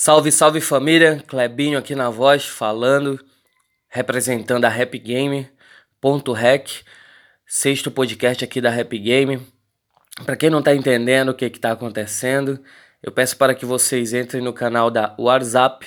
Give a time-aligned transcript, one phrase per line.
[0.00, 3.18] Salve, salve família, Clebinho aqui na voz, falando,
[3.88, 5.50] representando a Rap Game,
[6.00, 6.84] ponto rec,
[7.44, 9.40] sexto podcast aqui da Rap Game.
[10.24, 12.60] Para quem não tá entendendo o que que tá acontecendo,
[13.02, 15.84] eu peço para que vocês entrem no canal da WhatsApp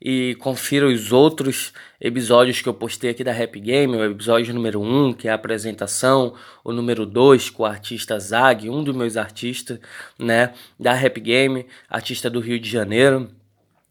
[0.00, 4.82] e confiram os outros episódios que eu postei aqui da Rap Game, o episódio número
[4.82, 6.34] 1, que é a apresentação,
[6.64, 9.78] o número 2 com o artista Zag, um dos meus artistas,
[10.18, 13.30] né, da Rap Game, artista do Rio de Janeiro.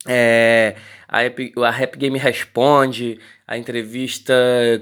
[0.08, 0.76] É,
[1.08, 1.20] a,
[1.68, 4.34] a Rap Game Responde, a entrevista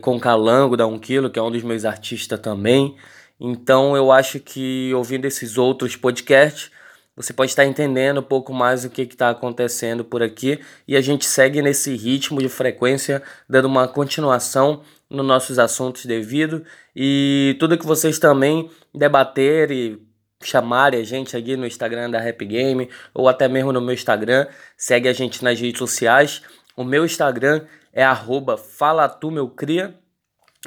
[0.01, 2.95] com Calango da 1 Quilo, que é um dos meus artistas também.
[3.39, 6.71] Então eu acho que ouvindo esses outros podcasts,
[7.15, 11.01] você pode estar entendendo um pouco mais o que está acontecendo por aqui e a
[11.01, 16.63] gente segue nesse ritmo de frequência, dando uma continuação nos nossos assuntos devido
[16.95, 19.99] e tudo que vocês também debaterem
[20.43, 24.47] chamarem a gente aqui no Instagram da Rap Game ou até mesmo no meu Instagram.
[24.77, 26.41] Segue a gente nas redes sociais.
[26.75, 28.57] O meu Instagram é arroba.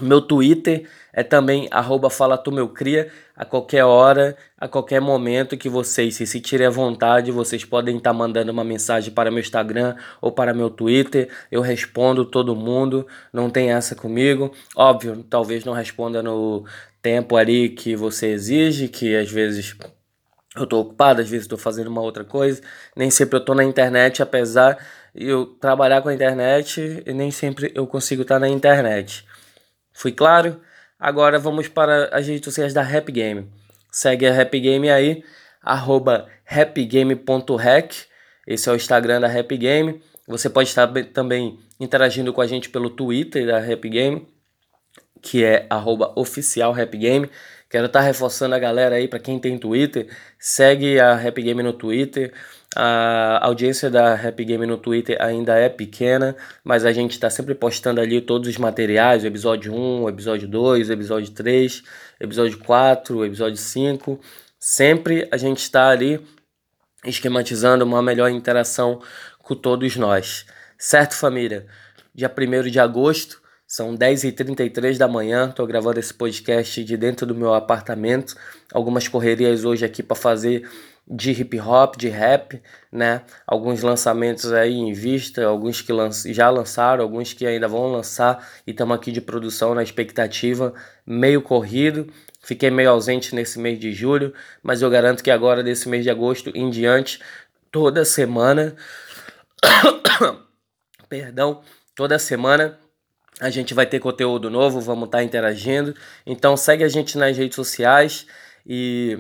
[0.01, 2.09] Meu Twitter é também arroba
[2.75, 3.12] cria.
[3.37, 8.13] A qualquer hora, a qualquer momento que vocês se sentirem à vontade, vocês podem estar
[8.13, 11.29] mandando uma mensagem para meu Instagram ou para meu Twitter.
[11.51, 14.53] Eu respondo todo mundo, não tem essa comigo.
[14.75, 16.65] Óbvio, talvez não responda no
[17.03, 19.77] tempo ali que você exige, que às vezes
[20.57, 22.63] eu tô ocupado, às vezes estou fazendo uma outra coisa,
[22.97, 24.79] nem sempre eu tô na internet, apesar
[25.15, 29.27] eu trabalhar com a internet, nem sempre eu consigo estar na internet.
[29.93, 30.61] Fui claro?
[30.98, 33.51] Agora vamos para as redes sociais da Rap Game.
[33.91, 35.23] Segue a Rap Game aí,
[35.61, 38.07] arroba rapgame.rec,
[38.47, 40.01] esse é o Instagram da Rap Game.
[40.27, 44.27] Você pode estar também interagindo com a gente pelo Twitter da Rap Game,
[45.20, 47.29] que é arroba oficial Rap Game.
[47.73, 50.06] Quero estar tá reforçando a galera aí, para quem tem Twitter,
[50.39, 52.31] segue a Rap Game no Twitter.
[52.77, 57.55] A audiência da Rap Game no Twitter ainda é pequena, mas a gente está sempre
[57.55, 61.83] postando ali todos os materiais, o episódio 1, o episódio 2, o episódio 3,
[62.20, 64.20] episódio 4, o episódio 5.
[64.61, 66.20] Sempre a gente está ali
[67.07, 69.01] esquematizando uma melhor interação
[69.39, 70.45] com todos nós.
[70.77, 71.67] Certo, família?
[72.14, 73.42] Dia 1 de agosto,
[73.72, 78.36] são 10h33 da manhã, estou gravando esse podcast de dentro do meu apartamento.
[78.70, 80.68] Algumas correrias hoje aqui para fazer
[81.08, 82.60] de hip hop, de rap,
[82.92, 83.22] né?
[83.46, 85.90] Alguns lançamentos aí em vista, alguns que
[86.34, 90.74] já lançaram, alguns que ainda vão lançar e estamos aqui de produção na expectativa,
[91.06, 92.12] meio corrido.
[92.42, 96.10] Fiquei meio ausente nesse mês de julho, mas eu garanto que agora desse mês de
[96.10, 97.22] agosto em diante,
[97.70, 98.77] toda semana,
[101.08, 101.62] perdão,
[101.94, 102.78] toda semana
[103.41, 105.95] a gente vai ter conteúdo novo, vamos estar tá interagindo.
[106.27, 108.27] Então segue a gente nas redes sociais
[108.67, 109.19] e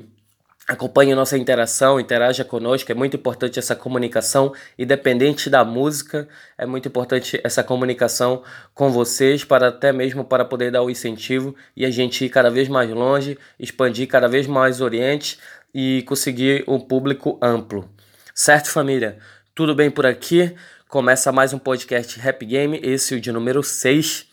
[0.68, 2.90] acompanhe nossa interação, interaja conosco.
[2.90, 8.42] É muito importante essa comunicação, independente da música, é muito importante essa comunicação
[8.74, 12.50] com vocês, para até mesmo para poder dar o incentivo e a gente ir cada
[12.50, 15.38] vez mais longe, expandir cada vez mais o Oriente
[15.74, 17.88] e conseguir um público amplo.
[18.34, 19.18] Certo, família?
[19.54, 20.54] Tudo bem por aqui?
[20.92, 24.26] Começa mais um podcast Rap Game, esse é o de número 6.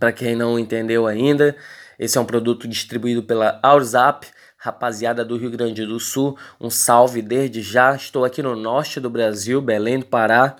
[0.00, 1.54] Para quem não entendeu ainda,
[1.98, 4.26] esse é um produto distribuído pela Ourzap,
[4.56, 6.34] rapaziada do Rio Grande do Sul.
[6.58, 7.94] Um salve desde já.
[7.94, 10.56] Estou aqui no norte do Brasil, Belém do Pará,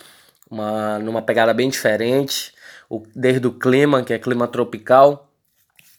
[0.51, 2.53] uma, numa pegada bem diferente,
[2.87, 5.33] o, desde o clima, que é clima tropical.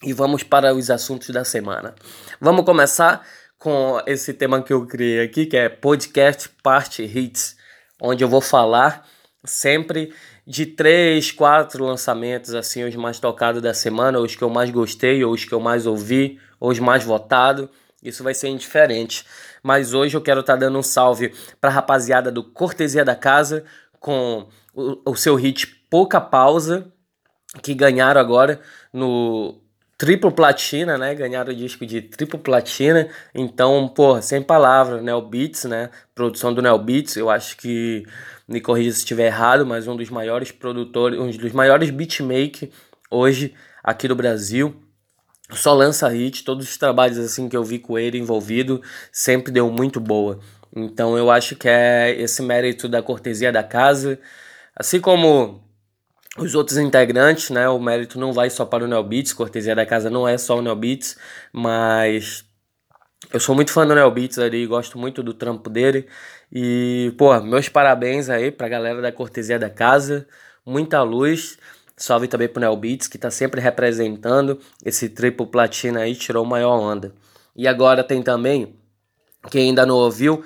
[0.00, 1.92] E vamos para os assuntos da semana.
[2.40, 3.26] Vamos começar
[3.58, 7.57] com esse tema que eu criei aqui, que é Podcast Party Hits
[8.00, 9.06] onde eu vou falar
[9.44, 10.12] sempre
[10.46, 15.22] de três, quatro lançamentos, assim, os mais tocados da semana, os que eu mais gostei,
[15.22, 17.68] ou os que eu mais ouvi, ou os mais votados.
[18.02, 19.26] Isso vai ser indiferente.
[19.62, 23.14] Mas hoje eu quero estar tá dando um salve para a rapaziada do Cortesia da
[23.14, 23.64] Casa
[24.00, 26.92] com o, o seu hit Pouca Pausa,
[27.62, 28.60] que ganharam agora
[28.92, 29.60] no
[29.98, 31.14] triplo platina, né?
[31.14, 33.08] Ganharam o disco de triplo platina.
[33.34, 35.90] Então, pô, sem palavras, Neo Beats, né?
[36.14, 38.06] Produção do Neo Beats, eu acho que
[38.46, 42.72] me corrija se estiver errado, mas um dos maiores produtores, um dos maiores beatmakers
[43.10, 43.52] hoje
[43.82, 44.74] aqui do Brasil.
[45.50, 49.70] Só lança hit, todos os trabalhos assim que eu vi com ele envolvido sempre deu
[49.70, 50.38] muito boa.
[50.74, 54.20] Então eu acho que é esse mérito da cortesia da casa,
[54.76, 55.62] assim como
[56.38, 57.68] os outros integrantes, né?
[57.68, 60.62] O mérito não vai só para o Neobits, cortesia da casa não é só o
[60.62, 61.16] Neobits,
[61.52, 62.44] mas
[63.32, 66.06] eu sou muito fã do Neobits ali, gosto muito do trampo dele.
[66.52, 70.26] E, pô, meus parabéns aí pra galera da cortesia da casa,
[70.64, 71.58] muita luz.
[71.96, 77.12] Salve também pro Neobits, que tá sempre representando esse triplo platina aí, tirou maior onda.
[77.56, 78.76] E agora tem também,
[79.50, 80.44] quem ainda não ouviu,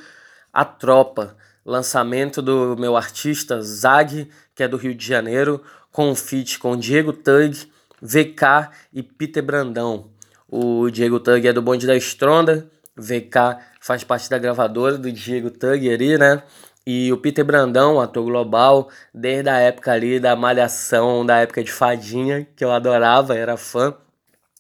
[0.53, 5.63] a tropa lançamento do meu artista Zag, que é do Rio de Janeiro,
[5.93, 7.69] com um feat com Diego Tug,
[8.01, 10.11] VK e Peter Brandão.
[10.49, 12.67] O Diego Tug é do Bonde da Estronda,
[12.97, 16.43] VK faz parte da gravadora do Diego Tug ali, né?
[16.85, 21.71] E o Peter Brandão, ator global, desde a época ali da Malhação, da época de
[21.71, 23.95] Fadinha, que eu adorava, era fã.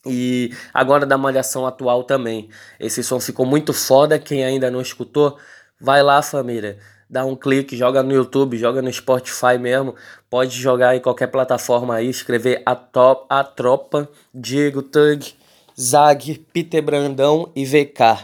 [0.06, 2.48] E agora da Malhação atual também.
[2.78, 4.18] Esse som ficou muito foda.
[4.18, 5.36] Quem ainda não escutou,
[5.80, 6.78] vai lá, família.
[7.12, 9.94] Dá um clique, joga no YouTube, joga no Spotify mesmo.
[10.30, 15.34] Pode jogar em qualquer plataforma aí, escrever a, top, a Tropa, Diego Tug,
[15.78, 18.18] Zag, Peter Brandão e VK.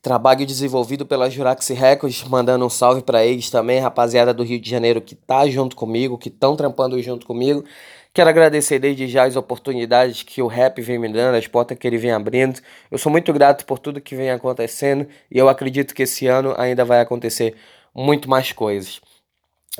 [0.00, 4.70] Trabalho desenvolvido pela Juraxi Records, mandando um salve para eles também, rapaziada do Rio de
[4.70, 7.64] Janeiro que tá junto comigo, que estão trampando junto comigo.
[8.14, 11.86] Quero agradecer desde já as oportunidades que o rap vem me dando, as portas que
[11.86, 12.60] ele vem abrindo.
[12.88, 16.54] Eu sou muito grato por tudo que vem acontecendo e eu acredito que esse ano
[16.56, 17.56] ainda vai acontecer
[17.96, 19.00] muito mais coisas.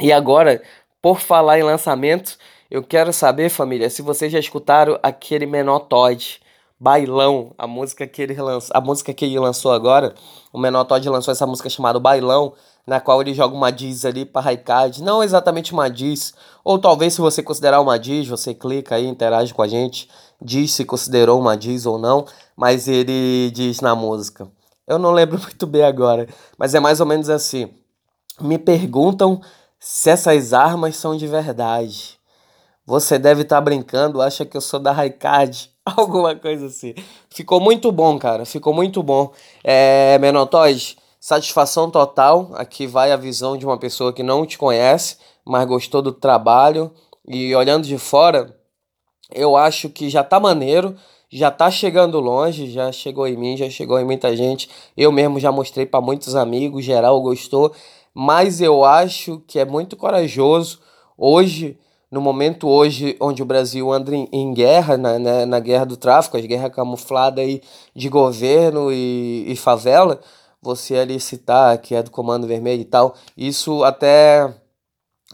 [0.00, 0.62] E agora,
[1.02, 2.38] por falar em lançamento,
[2.70, 6.40] eu quero saber, família, se vocês já escutaram aquele Menor Todd
[6.78, 10.14] Bailão, a música que ele lançou, a música que ele lançou agora,
[10.52, 12.52] o Menor Todd lançou essa música chamada Bailão,
[12.86, 17.14] na qual ele joga uma diz ali para Raikad, não exatamente uma diz, ou talvez
[17.14, 20.08] se você considerar uma diz, você clica aí, interage com a gente,
[20.40, 24.46] diz se considerou uma diz ou não, mas ele diz na música.
[24.86, 26.28] Eu não lembro muito bem agora,
[26.58, 27.70] mas é mais ou menos assim.
[28.40, 29.40] Me perguntam
[29.78, 32.18] se essas armas são de verdade.
[32.84, 36.94] Você deve estar tá brincando, acha que eu sou da Raikad Alguma coisa assim.
[37.30, 38.44] Ficou muito bom, cara.
[38.44, 39.32] Ficou muito bom.
[39.62, 42.50] É, Menotóis, satisfação total.
[42.54, 46.90] Aqui vai a visão de uma pessoa que não te conhece, mas gostou do trabalho.
[47.28, 48.56] E olhando de fora,
[49.32, 50.96] eu acho que já tá maneiro.
[51.28, 54.68] Já tá chegando longe, já chegou em mim, já chegou em muita gente.
[54.96, 57.72] Eu mesmo já mostrei para muitos amigos, geral gostou.
[58.18, 60.80] Mas eu acho que é muito corajoso
[61.18, 61.78] hoje
[62.10, 65.98] no momento hoje onde o Brasil anda em, em guerra, na, né, na guerra do
[65.98, 67.60] tráfico, as guerras camufladas aí
[67.94, 70.18] de governo e, e favela,
[70.62, 74.50] você ali citar que é do Comando Vermelho e tal, isso até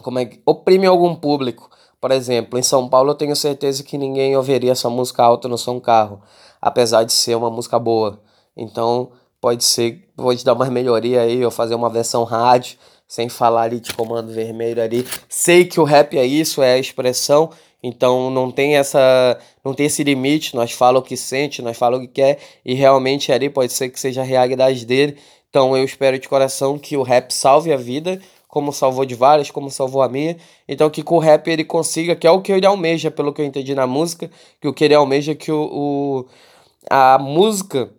[0.02, 1.70] como é, oprime algum público.
[2.00, 5.56] Por exemplo, em São Paulo eu tenho certeza que ninguém ouviria essa música alta no
[5.56, 6.20] som carro,
[6.60, 8.20] apesar de ser uma música boa.
[8.56, 9.12] Então,
[9.42, 12.78] pode ser, pode dar uma melhoria aí, ou fazer uma versão rádio,
[13.08, 15.04] sem falar ali de comando vermelho ali.
[15.28, 17.50] Sei que o rap é isso, é a expressão,
[17.82, 22.04] então não tem essa, não tem esse limite, nós falamos o que sente, nós falamos
[22.04, 25.18] o que quer e realmente ali pode ser que seja a realidade dele.
[25.50, 29.50] Então eu espero de coração que o rap salve a vida, como salvou de várias,
[29.50, 30.36] como salvou a minha.
[30.68, 33.42] Então que com o rap ele consiga, que é o que ele almeja, pelo que
[33.42, 34.30] eu entendi na música,
[34.60, 36.26] que o que ele almeja é que o, o
[36.88, 37.90] a música,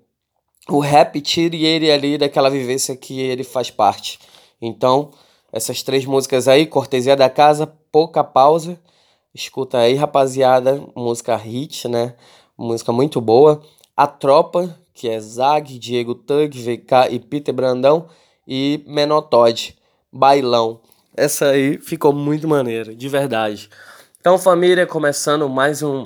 [0.70, 4.20] o rap tire ele ali daquela vivência que ele faz parte.
[4.62, 5.12] Então,
[5.52, 8.80] essas três músicas aí, Cortesia da Casa, Pouca Pausa.
[9.34, 12.16] Escuta aí, rapaziada, música hit, né?
[12.58, 13.62] Música muito boa.
[13.96, 18.08] A Tropa, que é Zag, Diego Tug, VK e Peter Brandão.
[18.48, 19.76] E Menor Todd,
[20.12, 20.82] Bailão.
[21.16, 23.70] Essa aí ficou muito maneira, de verdade.
[24.20, 26.06] Então, família, começando mais um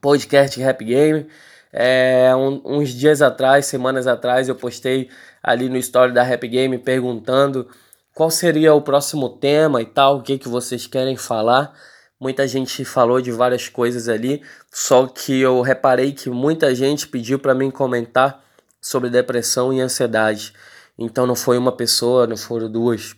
[0.00, 1.26] podcast Rap Game.
[1.72, 5.08] É, um, uns dias atrás, semanas atrás, eu postei
[5.42, 7.68] ali no story da Rap Game perguntando
[8.14, 11.72] qual seria o próximo tema e tal, o que, que vocês querem falar.
[12.18, 17.38] Muita gente falou de várias coisas ali, só que eu reparei que muita gente pediu
[17.38, 18.44] para mim comentar
[18.80, 20.52] sobre depressão e ansiedade.
[20.98, 23.16] Então não foi uma pessoa, não foram duas,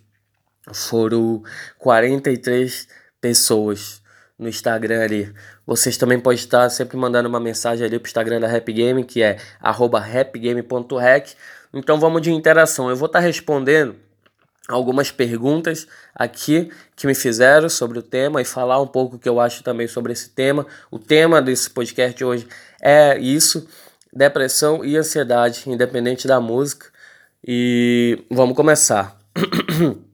[0.73, 1.43] foram
[1.79, 2.87] 43
[3.21, 4.00] pessoas
[4.38, 5.35] no Instagram ali.
[5.73, 9.23] Vocês também podem estar sempre mandando uma mensagem ali pro Instagram da Rap Game, que
[9.23, 11.31] é rapgame.rec.
[11.73, 12.91] Então vamos de interação.
[12.91, 13.97] Eu vou estar respondendo
[14.69, 19.26] algumas perguntas aqui que me fizeram sobre o tema e falar um pouco o que
[19.26, 20.67] eu acho também sobre esse tema.
[20.91, 22.47] O tema desse podcast hoje
[22.79, 23.67] é isso:
[24.12, 26.88] depressão e ansiedade, independente da música.
[27.43, 29.19] E vamos começar.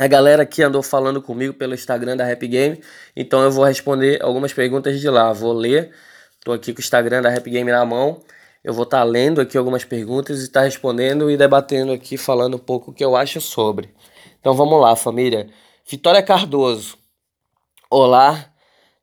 [0.00, 2.82] A galera aqui andou falando comigo pelo Instagram da Rap Game,
[3.14, 5.30] então eu vou responder algumas perguntas de lá.
[5.30, 5.92] Vou ler,
[6.42, 8.22] tô aqui com o Instagram da Rap Game na mão.
[8.64, 12.16] Eu vou estar tá lendo aqui algumas perguntas e estar tá respondendo e debatendo aqui,
[12.16, 13.94] falando um pouco o que eu acho sobre.
[14.40, 15.50] Então vamos lá, família.
[15.86, 16.96] Vitória Cardoso.
[17.90, 18.49] Olá,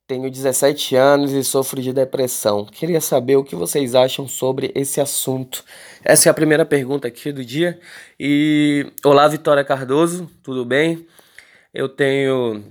[0.07, 2.65] tenho 17 anos e sofro de depressão.
[2.65, 5.63] Queria saber o que vocês acham sobre esse assunto.
[6.03, 7.77] Essa é a primeira pergunta aqui do dia.
[8.17, 11.05] E olá, Vitória Cardoso, tudo bem?
[11.73, 12.63] Eu tenho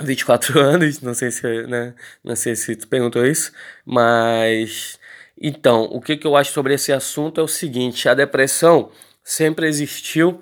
[0.00, 3.52] 24 anos, não sei se, né, não sei se tu perguntou isso,
[3.84, 5.00] mas
[5.40, 8.90] então, o que, que eu acho sobre esse assunto é o seguinte: a depressão
[9.24, 10.40] sempre existiu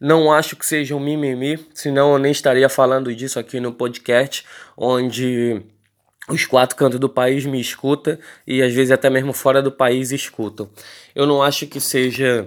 [0.00, 4.44] Não acho que seja um mimimi, senão eu nem estaria falando disso aqui no podcast,
[4.76, 5.62] onde
[6.28, 10.12] os quatro cantos do país me escutam e às vezes até mesmo fora do país
[10.12, 10.68] escutam.
[11.14, 12.46] Eu não acho que seja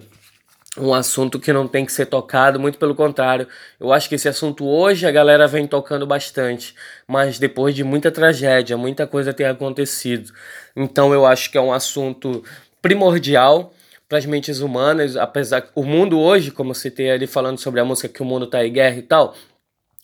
[0.77, 3.47] um assunto que não tem que ser tocado, muito pelo contrário.
[3.79, 6.73] Eu acho que esse assunto hoje a galera vem tocando bastante,
[7.07, 10.31] mas depois de muita tragédia, muita coisa tem acontecido.
[10.75, 12.43] Então eu acho que é um assunto
[12.81, 13.73] primordial
[14.07, 17.85] para as mentes humanas, apesar o mundo hoje, como você tem ali falando sobre a
[17.85, 19.35] música que o mundo está em guerra e tal,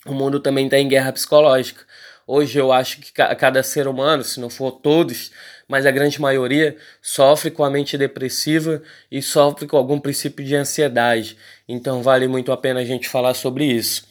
[0.05, 1.83] o mundo também está em guerra psicológica.
[2.29, 5.31] Hoje eu acho que cada ser humano, se não for todos,
[5.65, 10.53] mas a grande maioria sofre com a mente depressiva e sofre com algum princípio de
[10.53, 11.37] ansiedade.
[11.69, 14.05] Então vale muito a pena a gente falar sobre isso.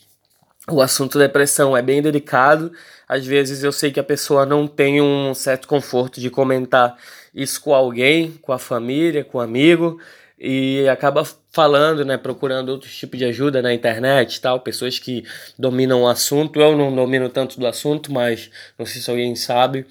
[0.66, 2.72] O assunto depressão é bem delicado.
[3.06, 6.96] Às vezes eu sei que a pessoa não tem um certo conforto de comentar
[7.34, 10.00] isso com alguém, com a família, com um amigo,
[10.38, 15.24] e acaba falando, né, procurando outro tipo de ajuda na internet tal, pessoas que
[15.58, 16.60] dominam o assunto.
[16.60, 19.86] Eu não domino tanto do assunto, mas não sei se alguém sabe.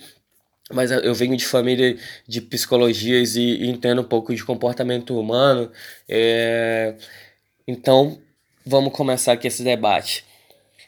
[0.71, 1.97] Mas eu venho de família
[2.27, 5.71] de psicologias e, entendo um pouco de comportamento humano.
[6.07, 6.95] É...
[7.67, 8.19] Então,
[8.65, 10.25] vamos começar aqui esse debate.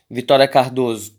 [0.10, 1.14] Vitória Cardoso,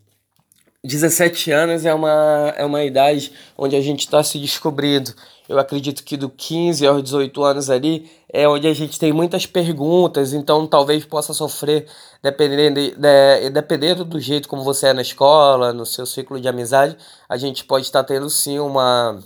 [0.83, 5.13] 17 anos é uma, é uma idade onde a gente está se descobrindo.
[5.49, 9.47] Eu acredito que do 15 aos 18 anos ali é onde a gente tem muitas
[9.47, 11.87] perguntas, então talvez possa sofrer,
[12.21, 16.95] dependendo, de, dependendo do jeito como você é na escola, no seu ciclo de amizade,
[17.27, 19.17] a gente pode estar tendo sim uma,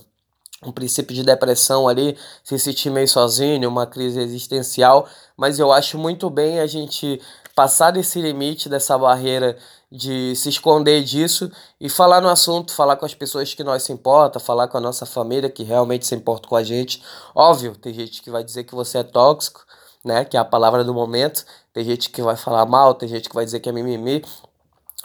[0.65, 5.98] um princípio de depressão ali, se sentir meio sozinho, uma crise existencial, mas eu acho
[5.98, 7.20] muito bem a gente
[7.55, 9.57] passar desse limite, dessa barreira
[9.91, 13.91] de se esconder disso e falar no assunto, falar com as pessoas que nós se
[13.91, 17.03] importa, falar com a nossa família que realmente se importa com a gente.
[17.36, 19.63] Óbvio, tem gente que vai dizer que você é tóxico,
[20.03, 21.45] né, que é a palavra do momento.
[21.72, 24.24] Tem gente que vai falar mal, tem gente que vai dizer que é mimimi.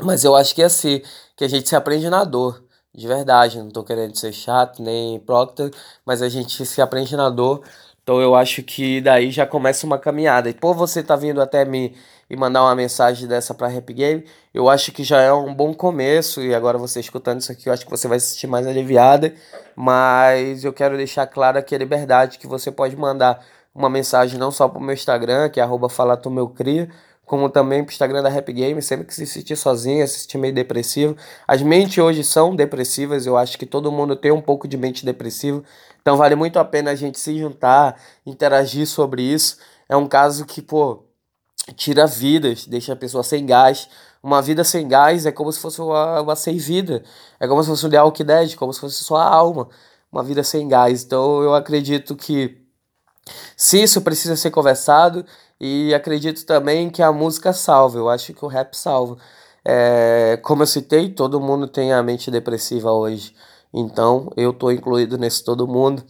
[0.00, 1.02] Mas eu acho que é assim,
[1.36, 2.62] que a gente se aprende na dor,
[2.94, 3.58] de verdade.
[3.58, 5.70] Não tô querendo ser chato nem proctor,
[6.04, 7.62] mas a gente se aprende na dor.
[8.02, 10.48] Então eu acho que daí já começa uma caminhada.
[10.48, 11.94] E por você tá vindo até mim
[12.30, 15.72] e mandar uma mensagem dessa para Rap Game, eu acho que já é um bom
[15.72, 16.42] começo.
[16.42, 19.32] E agora você escutando isso aqui, eu acho que você vai se sentir mais aliviada.
[19.74, 23.44] Mas eu quero deixar claro aqui a liberdade que você pode mandar
[23.74, 26.90] uma mensagem não só pro meu Instagram, que é @falatomeucria,
[27.24, 30.52] como também pro Instagram da Rap Game, sempre que se sentir sozinho, se sentir meio
[30.52, 31.16] depressivo.
[31.46, 35.04] As mentes hoje são depressivas, eu acho que todo mundo tem um pouco de mente
[35.04, 35.62] depressiva.
[36.00, 39.58] Então vale muito a pena a gente se juntar, interagir sobre isso.
[39.88, 41.04] É um caso que, pô,
[41.76, 43.88] tira vidas, deixa a pessoa sem gás.
[44.22, 47.02] Uma vida sem gás é como se fosse uma, uma sem vida.
[47.38, 49.68] É como se fosse um The Dead, como se fosse sua alma.
[50.10, 51.04] Uma vida sem gás.
[51.04, 52.62] Então eu acredito que
[53.56, 55.24] se isso precisa ser conversado
[55.60, 57.98] e acredito também que a música salva.
[57.98, 59.16] Eu acho que o rap salva.
[59.64, 63.34] É, como eu citei, todo mundo tem a mente depressiva hoje.
[63.72, 66.02] Então eu tô incluído nesse todo mundo.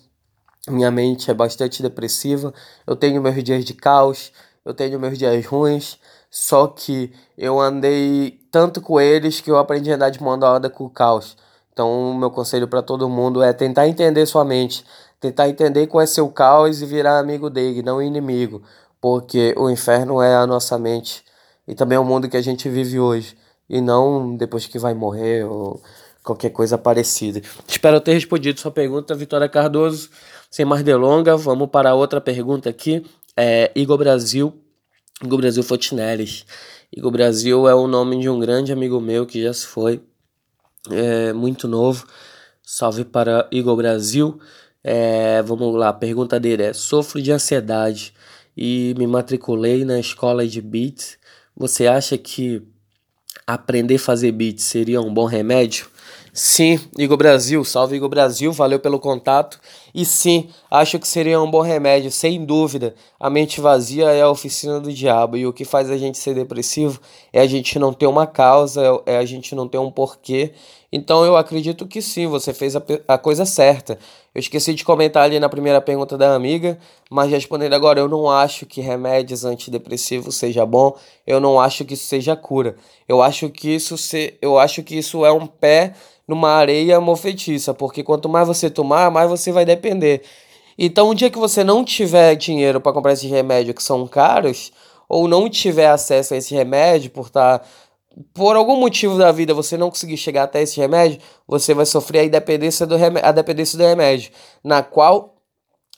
[0.69, 2.53] Minha mente é bastante depressiva.
[2.87, 4.33] Eu tenho meus dias de caos
[4.69, 5.99] eu tenho meus dias ruins,
[6.31, 10.69] só que eu andei tanto com eles que eu aprendi a andar de mão dada
[10.69, 11.39] com o caos.
[11.73, 14.85] Então, meu conselho para todo mundo é tentar entender sua mente,
[15.19, 18.63] tentar entender qual é seu caos e virar amigo dele, não inimigo,
[19.01, 21.25] porque o inferno é a nossa mente
[21.67, 23.39] e também é o mundo que a gente vive hoje,
[23.71, 25.81] e não depois que vai morrer ou
[26.23, 27.41] qualquer coisa parecida.
[27.67, 30.11] Espero ter respondido sua pergunta, Vitória Cardoso.
[30.51, 33.05] Sem mais delongas, vamos para outra pergunta aqui
[33.41, 34.53] é Igor Brasil,
[35.23, 36.45] Igor Brasil Fotinelis.
[36.93, 40.01] Igor Brasil é o nome de um grande amigo meu que já se foi,
[40.91, 42.05] é, muito novo.
[42.65, 44.41] Salve para Igor Brasil.
[44.83, 48.13] É, vamos lá, a pergunta dele é: Sofro de ansiedade
[48.57, 51.17] e me matriculei na escola de beats.
[51.57, 52.61] Você acha que
[53.47, 55.87] aprender a fazer beats seria um bom remédio?
[56.39, 59.59] Sim, Igor Brasil, salve Igor Brasil, valeu pelo contato.
[59.93, 62.95] E sim, acho que seria um bom remédio, sem dúvida.
[63.19, 66.37] A mente vazia é a oficina do diabo e o que faz a gente ser
[66.37, 67.01] depressivo
[67.33, 70.53] é a gente não ter uma causa, é a gente não ter um porquê.
[70.93, 73.99] Então eu acredito que sim, você fez a, a coisa certa.
[74.39, 76.79] Eu esqueci de comentar ali na primeira pergunta da amiga,
[77.11, 81.95] mas respondendo agora, eu não acho que remédios antidepressivos seja bom, eu não acho que
[81.95, 82.77] isso seja cura.
[83.09, 85.93] Eu acho que isso se, eu acho que isso é um pé
[86.25, 90.23] numa areia mofetiça, porque quanto mais você tomar, mais você vai depender.
[90.79, 94.71] Então, um dia que você não tiver dinheiro para comprar esses remédios que são caros,
[95.09, 97.65] ou não tiver acesso a esse remédio por estar tá,
[98.35, 102.27] por algum motivo da vida você não conseguir chegar até esse remédio, você vai sofrer
[102.27, 104.33] a dependência do remédio, a dependência do remédio,
[104.63, 105.37] na qual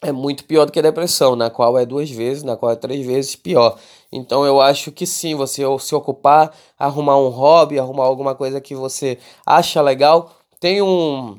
[0.02, 2.76] é muito pior do que a depressão, na qual é duas vezes, na qual é
[2.76, 3.78] três vezes pior.
[4.10, 8.74] Então eu acho que sim, você se ocupar, arrumar um hobby, arrumar alguma coisa que
[8.74, 10.32] você acha legal.
[10.58, 11.38] Tem um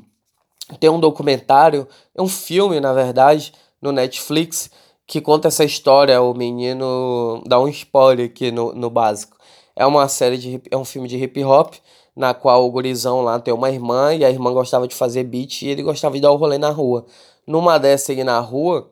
[0.80, 4.70] tem um documentário, é um filme, na verdade, no Netflix,
[5.06, 6.22] que conta essa história.
[6.22, 9.36] O menino dá um spoiler aqui no, no básico.
[9.74, 11.74] É uma série de é um filme de hip hop,
[12.14, 15.62] na qual o gurizão lá tem uma irmã e a irmã gostava de fazer beat
[15.62, 17.06] e ele gostava de dar o rolê na rua.
[17.46, 18.90] Numa dessa aí na rua,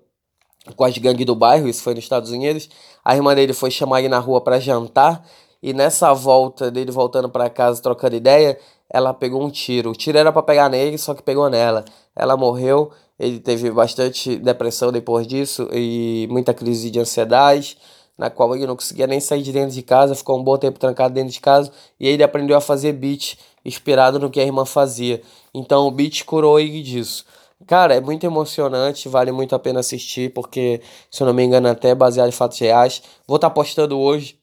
[0.76, 2.68] com as gangues do bairro, isso foi nos Estados Unidos,
[3.04, 5.24] a irmã dele foi chamar ele na rua para jantar
[5.62, 8.58] e nessa volta dele voltando para casa trocando ideia,
[8.88, 9.90] ela pegou um tiro.
[9.90, 11.84] O tiro era para pegar nele, só que pegou nela.
[12.16, 12.90] Ela morreu.
[13.18, 17.76] Ele teve bastante depressão depois disso e muita crise de ansiedade,
[18.20, 20.78] na qual ele não conseguia nem sair de dentro de casa, ficou um bom tempo
[20.78, 24.66] trancado dentro de casa e ele aprendeu a fazer beat, inspirado no que a irmã
[24.66, 25.22] fazia.
[25.54, 27.24] Então o beat curou ele disso.
[27.66, 31.68] Cara, é muito emocionante, vale muito a pena assistir, porque, se eu não me engano,
[31.68, 33.02] até baseado em fatos reais.
[33.26, 34.38] Vou estar tá postando hoje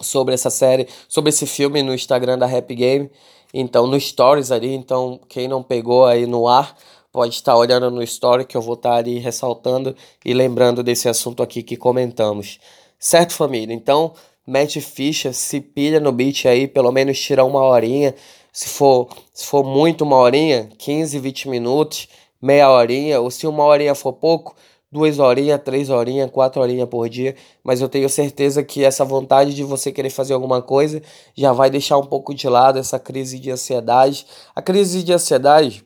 [0.00, 3.10] sobre essa série, sobre esse filme no Instagram da Rap Game.
[3.52, 4.72] Então, no Stories ali.
[4.72, 6.76] Então, quem não pegou aí no ar,
[7.12, 11.42] pode estar olhando no Story que eu vou estar ali ressaltando e lembrando desse assunto
[11.42, 12.58] aqui que comentamos.
[13.02, 13.72] Certo, família?
[13.74, 14.12] Então,
[14.46, 18.14] mete ficha, se pilha no beat aí, pelo menos tira uma horinha.
[18.52, 22.08] Se for, se for muito uma horinha, 15, 20 minutos,
[22.42, 24.54] meia horinha, ou se uma horinha for pouco,
[24.92, 29.54] duas horinhas, três horinhas, quatro horinhas por dia, mas eu tenho certeza que essa vontade
[29.54, 31.00] de você querer fazer alguma coisa
[31.34, 34.26] já vai deixar um pouco de lado essa crise de ansiedade.
[34.54, 35.82] A crise de ansiedade,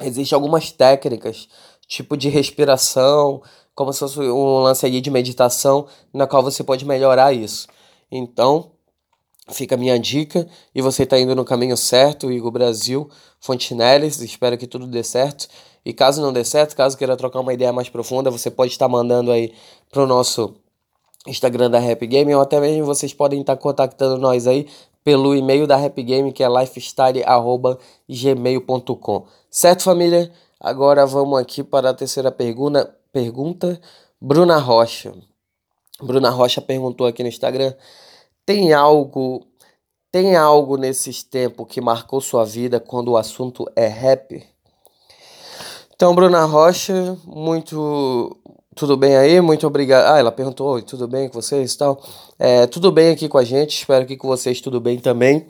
[0.00, 1.48] existem algumas técnicas,
[1.88, 3.42] tipo de respiração,
[3.76, 7.68] como se fosse um lance ali de meditação, na qual você pode melhorar isso.
[8.10, 8.72] Então,
[9.50, 14.56] fica a minha dica e você está indo no caminho certo, Igor Brasil, Fontinelles, espero
[14.56, 15.46] que tudo dê certo.
[15.84, 18.88] E caso não dê certo, caso queira trocar uma ideia mais profunda, você pode estar
[18.88, 19.52] mandando aí
[19.92, 20.54] pro nosso
[21.26, 24.66] Instagram da Rap Game ou até mesmo vocês podem estar contactando nós aí
[25.04, 29.26] pelo e-mail da Rap Game que é lifestyle@gmail.com.
[29.50, 30.32] Certo, família?
[30.58, 33.80] Agora vamos aqui para a terceira pergunta, pergunta
[34.20, 35.14] Bruna Rocha.
[36.02, 37.72] Bruna Rocha perguntou aqui no Instagram:
[38.44, 39.46] tem algo
[40.12, 44.46] tem algo nesses tempos que marcou sua vida quando o assunto é rap?
[45.94, 48.36] Então, Bruna Rocha, muito.
[48.74, 49.40] Tudo bem aí?
[49.40, 50.12] Muito obrigado.
[50.12, 51.98] Ah, ela perguntou: tudo bem com vocês e tal?
[52.38, 55.48] É, tudo bem aqui com a gente, espero que com vocês tudo bem também.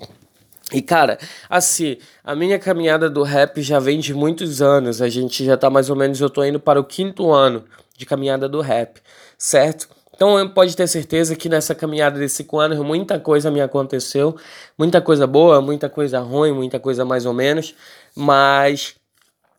[0.72, 1.16] E cara,
[1.48, 5.00] assim, a minha caminhada do rap já vem de muitos anos.
[5.00, 7.64] A gente já tá mais ou menos, eu tô indo para o quinto ano
[7.96, 9.00] de caminhada do rap,
[9.38, 9.88] certo?
[10.16, 14.34] Então pode ter certeza que nessa caminhada desses cinco anos muita coisa me aconteceu,
[14.76, 17.74] muita coisa boa, muita coisa ruim, muita coisa mais ou menos,
[18.14, 18.96] mas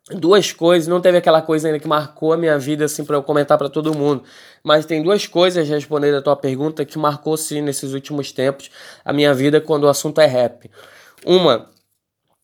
[0.10, 3.24] duas coisas, não teve aquela coisa ainda que marcou a minha vida assim para eu
[3.24, 4.24] comentar para todo mundo,
[4.64, 8.72] mas tem duas coisas respondendo a tua pergunta que marcou sim nesses últimos tempos
[9.06, 10.72] a minha vida quando o assunto é rap.
[11.26, 11.70] Uma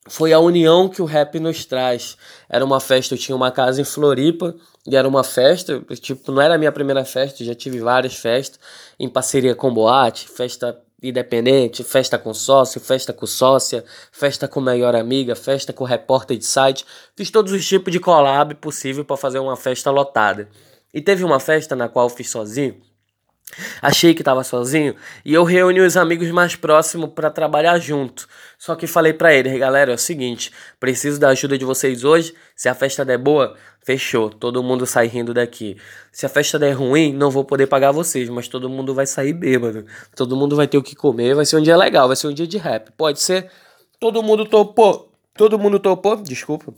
[0.08, 2.18] foi a união que o rap nos traz.
[2.50, 4.56] Era uma festa, eu tinha uma casa em Floripa
[4.86, 8.60] e era uma festa, tipo, não era a minha primeira festa, já tive várias festas
[9.00, 14.96] em parceria com boate, festa independente, festa com sócio, festa com sócia, festa com melhor
[14.96, 16.86] amiga, festa com repórter de site.
[17.16, 20.50] Fiz todos os tipos de collab possível para fazer uma festa lotada.
[20.94, 22.82] E teve uma festa na qual eu fiz sozinho.
[23.82, 28.28] Achei que estava sozinho e eu reuni os amigos mais próximos para trabalhar junto.
[28.58, 32.34] Só que falei para eles, galera, é o seguinte, preciso da ajuda de vocês hoje.
[32.56, 35.78] Se a festa der boa, fechou, todo mundo sai rindo daqui.
[36.12, 39.34] Se a festa der ruim, não vou poder pagar vocês, mas todo mundo vai sair
[39.34, 39.86] bêbado.
[40.16, 42.34] Todo mundo vai ter o que comer, vai ser um dia legal, vai ser um
[42.34, 42.92] dia de rap.
[42.98, 43.50] Pode ser?
[44.00, 45.12] Todo mundo topou.
[45.36, 46.16] Todo mundo topou?
[46.18, 46.74] Desculpa.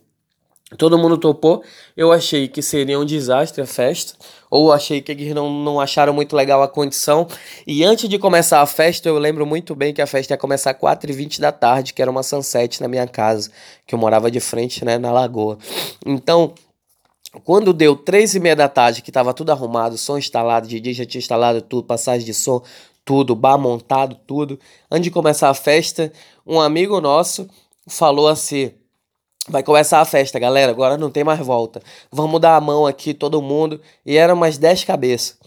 [0.78, 1.64] Todo mundo topou.
[1.96, 4.18] Eu achei que seria um desastre a festa.
[4.56, 7.28] Ou achei que eles não, não acharam muito legal a condição.
[7.68, 10.72] E antes de começar a festa, eu lembro muito bem que a festa ia começar
[10.72, 13.52] às 4h20 da tarde, que era uma sunset na minha casa,
[13.86, 15.58] que eu morava de frente, né, na lagoa.
[16.06, 16.54] Então,
[17.44, 21.06] quando deu três e meia da tarde, que tava tudo arrumado, som instalado, DJ já
[21.06, 22.64] tinha instalado tudo, passagem de som,
[23.04, 24.58] tudo, bar montado, tudo.
[24.90, 26.14] Antes de começar a festa,
[26.48, 27.46] um amigo nosso
[27.88, 28.72] falou assim
[29.48, 30.72] Vai começar a festa, galera.
[30.72, 31.82] Agora não tem mais volta.
[32.12, 33.80] Vamos dar a mão aqui, todo mundo.
[34.06, 35.38] E eram umas 10 cabeças.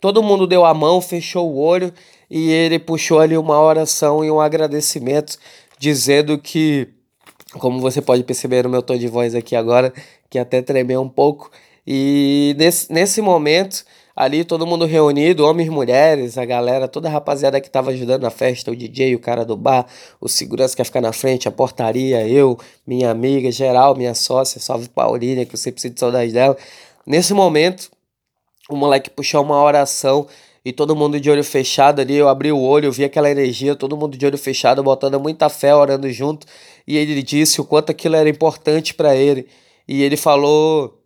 [0.00, 1.92] Todo mundo deu a mão, fechou o olho
[2.30, 5.38] e ele puxou ali uma oração e um agradecimento,
[5.78, 6.88] dizendo que,
[7.58, 9.92] como você pode perceber no meu tom de voz aqui agora,
[10.28, 11.50] que até tremeu um pouco.
[11.86, 13.84] E nesse, nesse momento
[14.16, 18.30] Ali todo mundo reunido, homens, mulheres, a galera, toda a rapaziada que tava ajudando na
[18.30, 19.86] festa, o DJ, o cara do bar,
[20.18, 24.58] o segurança que ia ficar na frente, a portaria, eu, minha amiga, geral, minha sócia,
[24.58, 26.56] salve Paulinha, que eu sempre sinto saudade dela.
[27.06, 27.90] Nesse momento,
[28.70, 30.26] o moleque puxou uma oração
[30.64, 32.16] e todo mundo de olho fechado ali.
[32.16, 35.48] Eu abri o olho, eu vi aquela energia, todo mundo de olho fechado, botando muita
[35.48, 36.46] fé, orando junto.
[36.86, 39.46] E ele disse o quanto aquilo era importante para ele.
[39.86, 40.98] E ele falou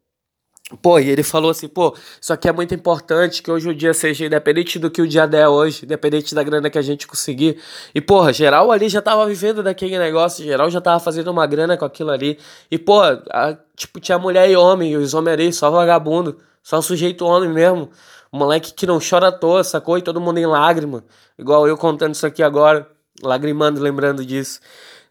[0.80, 3.92] Pô, e ele falou assim, pô, isso aqui é muito importante, que hoje o dia
[3.92, 7.60] seja independente do que o dia der hoje, independente da grana que a gente conseguir.
[7.92, 11.76] E, porra, geral ali já tava vivendo daquele negócio, geral já tava fazendo uma grana
[11.76, 12.38] com aquilo ali.
[12.70, 13.00] E, pô,
[13.74, 17.90] tipo, tinha mulher e homem, e os homens ali, só vagabundo, só sujeito homem mesmo.
[18.32, 19.98] Moleque que não chora à toa, sacou?
[19.98, 21.04] E todo mundo em lágrima.
[21.36, 22.86] Igual eu contando isso aqui agora,
[23.22, 24.60] lagrimando, lembrando disso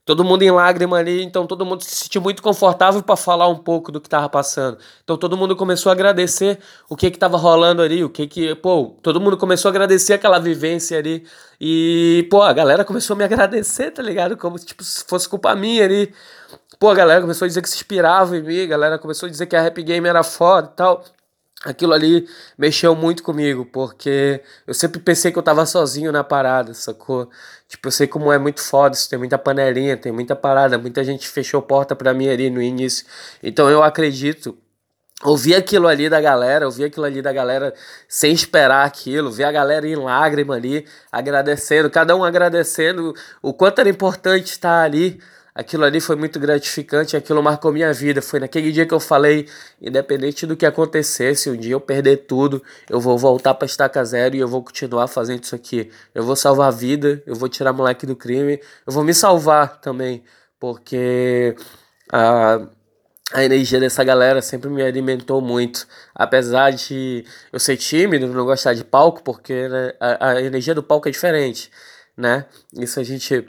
[0.09, 3.55] todo mundo em lágrima ali, então todo mundo se sentiu muito confortável para falar um
[3.55, 4.79] pouco do que estava passando.
[5.03, 6.57] Então todo mundo começou a agradecer
[6.89, 10.13] o que que estava rolando ali, o que que, pô, todo mundo começou a agradecer
[10.13, 11.23] aquela vivência ali.
[11.61, 14.35] E, pô, a galera começou a me agradecer, tá ligado?
[14.35, 16.11] Como tipo se fosse culpa minha ali.
[16.79, 19.29] Pô, a galera começou a dizer que se inspirava em mim, a galera começou a
[19.29, 21.03] dizer que a Rap Game era foda e tal
[21.65, 26.73] aquilo ali mexeu muito comigo, porque eu sempre pensei que eu tava sozinho na parada,
[26.73, 27.29] sacou?
[27.67, 31.03] Tipo, eu sei como é muito foda, isso tem muita panelinha, tem muita parada, muita
[31.03, 33.05] gente fechou porta pra mim ali no início.
[33.43, 34.57] Então eu acredito
[35.23, 37.73] ouvir aquilo ali da galera, ouvir aquilo ali da galera
[38.07, 43.79] sem esperar aquilo, ver a galera em lágrima ali, agradecendo, cada um agradecendo o quanto
[43.79, 45.19] era importante estar ali,
[45.59, 48.21] aquilo ali foi muito gratificante, aquilo marcou minha vida.
[48.21, 49.47] Foi naquele dia que eu falei,
[49.81, 54.35] independente do que acontecesse, um dia eu perder tudo, eu vou voltar para estaca zero
[54.35, 55.91] e eu vou continuar fazendo isso aqui.
[56.15, 59.81] Eu vou salvar a vida, eu vou tirar moleque do crime, eu vou me salvar
[59.81, 60.23] também,
[60.59, 61.55] porque
[62.11, 62.61] a
[63.31, 65.87] a energia dessa galera sempre me alimentou muito.
[66.15, 70.81] Apesar de eu ser tímido, não gostar de palco, porque né, a, a energia do
[70.81, 71.71] palco é diferente,
[72.17, 72.45] né?
[72.73, 73.45] Isso a gente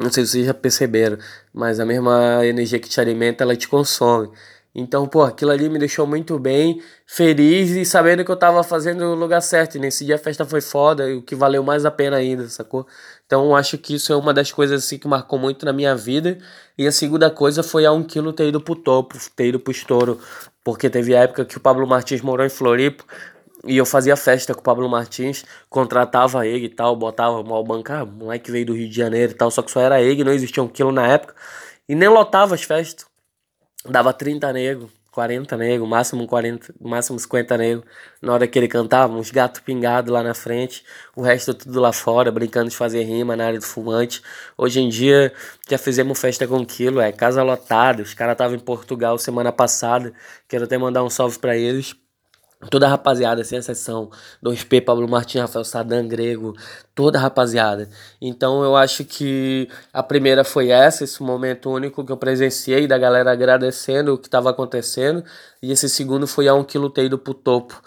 [0.00, 1.18] não sei se vocês já perceberam,
[1.52, 4.30] mas a mesma energia que te alimenta, ela te consome.
[4.72, 9.04] Então, pô, aquilo ali me deixou muito bem, feliz e sabendo que eu tava fazendo
[9.04, 9.76] o lugar certo.
[9.76, 12.86] E nesse dia a festa foi foda, o que valeu mais a pena ainda, sacou?
[13.26, 16.38] Então, acho que isso é uma das coisas assim que marcou muito na minha vida.
[16.78, 19.72] E a segunda coisa foi a um quilo ter ido pro topo, ter ido pro
[19.72, 20.20] estouro.
[20.62, 23.04] Porque teve época que o Pablo Martins morou em Floripa,
[23.64, 28.06] e eu fazia festa com o Pablo Martins, contratava ele e tal, botava mal bancar,
[28.06, 30.62] moleque veio do Rio de Janeiro e tal, só que só era ele, não existia
[30.62, 31.34] um quilo na época.
[31.88, 33.06] E nem lotava as festas.
[33.84, 37.84] Dava 30 negros, 40 negros, máximo 40, máximo 50 negros.
[38.22, 40.84] Na hora que ele cantava, uns gatos pingados lá na frente,
[41.16, 44.22] o resto tudo lá fora, brincando de fazer rima na área do fumante.
[44.56, 45.32] Hoje em dia,
[45.68, 48.02] já fizemos festa com quilo, é casa lotada.
[48.02, 50.12] Os caras estavam em Portugal semana passada.
[50.48, 51.96] Quero até mandar um salve para eles
[52.68, 54.10] Toda a rapaziada, sem exceção,
[54.44, 56.54] 2P, Pablo Martins, Rafael Sadan, Grego,
[56.94, 57.88] toda a rapaziada.
[58.20, 62.98] Então eu acho que a primeira foi essa, esse momento único que eu presenciei da
[62.98, 65.24] galera agradecendo o que estava acontecendo.
[65.62, 67.80] E esse segundo foi a um que lutei do pro topo.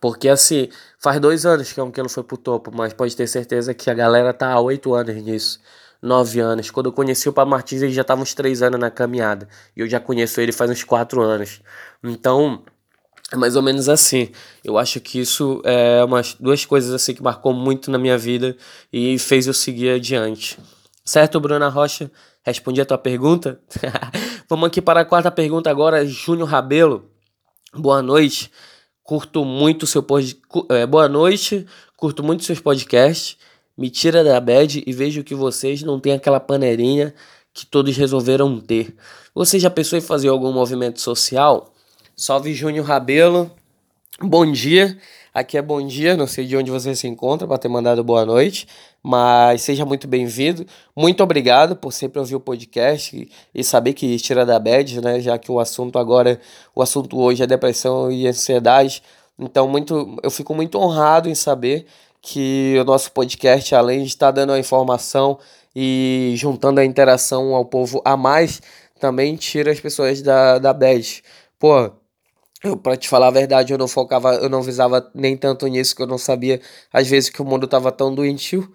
[0.00, 3.26] Porque assim, faz dois anos que a um quilo foi pro topo, mas pode ter
[3.26, 5.58] certeza que a galera tá há oito anos nisso.
[6.02, 6.70] Nove anos.
[6.70, 9.48] Quando eu conheci o Pablo Martins, ele já tava uns três anos na caminhada.
[9.76, 11.60] E eu já conheço ele faz uns quatro anos.
[12.04, 12.62] Então,
[13.32, 14.30] é mais ou menos assim.
[14.64, 18.56] Eu acho que isso é umas duas coisas assim que marcou muito na minha vida
[18.92, 20.58] e fez eu seguir adiante.
[21.04, 22.10] Certo, Bruna Rocha?
[22.42, 23.60] Respondi a tua pergunta?
[24.48, 27.04] Vamos aqui para a quarta pergunta agora, Júnior Rabelo.
[27.74, 28.50] Boa noite.
[29.02, 30.38] Curto muito seu pod...
[30.70, 31.66] é, boa noite.
[31.96, 33.36] Curto muito seus podcasts.
[33.76, 37.14] Me tira da bad e vejo que vocês não têm aquela panelinha
[37.52, 38.94] que todos resolveram ter.
[39.34, 41.74] Você já pensou em fazer algum movimento social?
[42.20, 43.48] Salve Júnior Rabelo.
[44.20, 44.98] Bom dia.
[45.32, 48.26] Aqui é bom dia, não sei de onde você se encontra para ter mandado boa
[48.26, 48.66] noite,
[49.00, 50.66] mas seja muito bem-vindo.
[50.96, 55.20] Muito obrigado por sempre ouvir o podcast e, saber que tira da bad, né?
[55.20, 56.40] Já que o assunto agora,
[56.74, 59.00] o assunto hoje é depressão e ansiedade.
[59.38, 61.86] Então, muito, eu fico muito honrado em saber
[62.20, 65.38] que o nosso podcast, além de estar dando a informação
[65.72, 68.60] e juntando a interação ao povo a mais,
[68.98, 71.22] também tira as pessoas da, da bad.
[71.60, 71.92] Pô,
[72.62, 75.94] eu, pra te falar a verdade, eu não focava, eu não visava nem tanto nisso,
[75.94, 76.60] que eu não sabia,
[76.92, 78.72] às vezes, que o mundo tava tão doentio.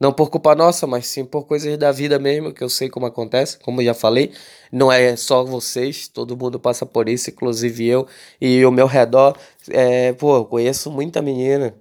[0.00, 3.06] Não por culpa nossa, mas sim por coisas da vida mesmo, que eu sei como
[3.06, 4.32] acontece, como já falei.
[4.72, 8.06] Não é só vocês, todo mundo passa por isso, inclusive eu.
[8.40, 9.36] E o meu redor,
[9.70, 11.74] é, pô, eu conheço muita menina.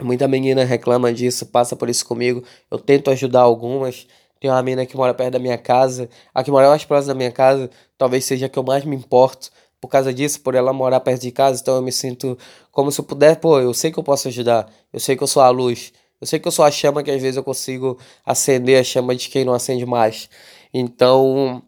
[0.00, 2.42] Muita menina reclama disso, passa por isso comigo.
[2.70, 4.06] Eu tento ajudar algumas.
[4.40, 6.08] Tem uma menina que mora perto da minha casa.
[6.34, 8.96] A que mora mais próxima da minha casa, talvez seja a que eu mais me
[8.96, 9.50] importo
[9.80, 12.36] por causa disso, por ela morar perto de casa, então eu me sinto
[12.70, 15.26] como se eu puder, pô, eu sei que eu posso ajudar, eu sei que eu
[15.26, 17.98] sou a luz, eu sei que eu sou a chama que às vezes eu consigo
[18.24, 20.28] acender a chama de quem não acende mais.
[20.72, 21.62] Então,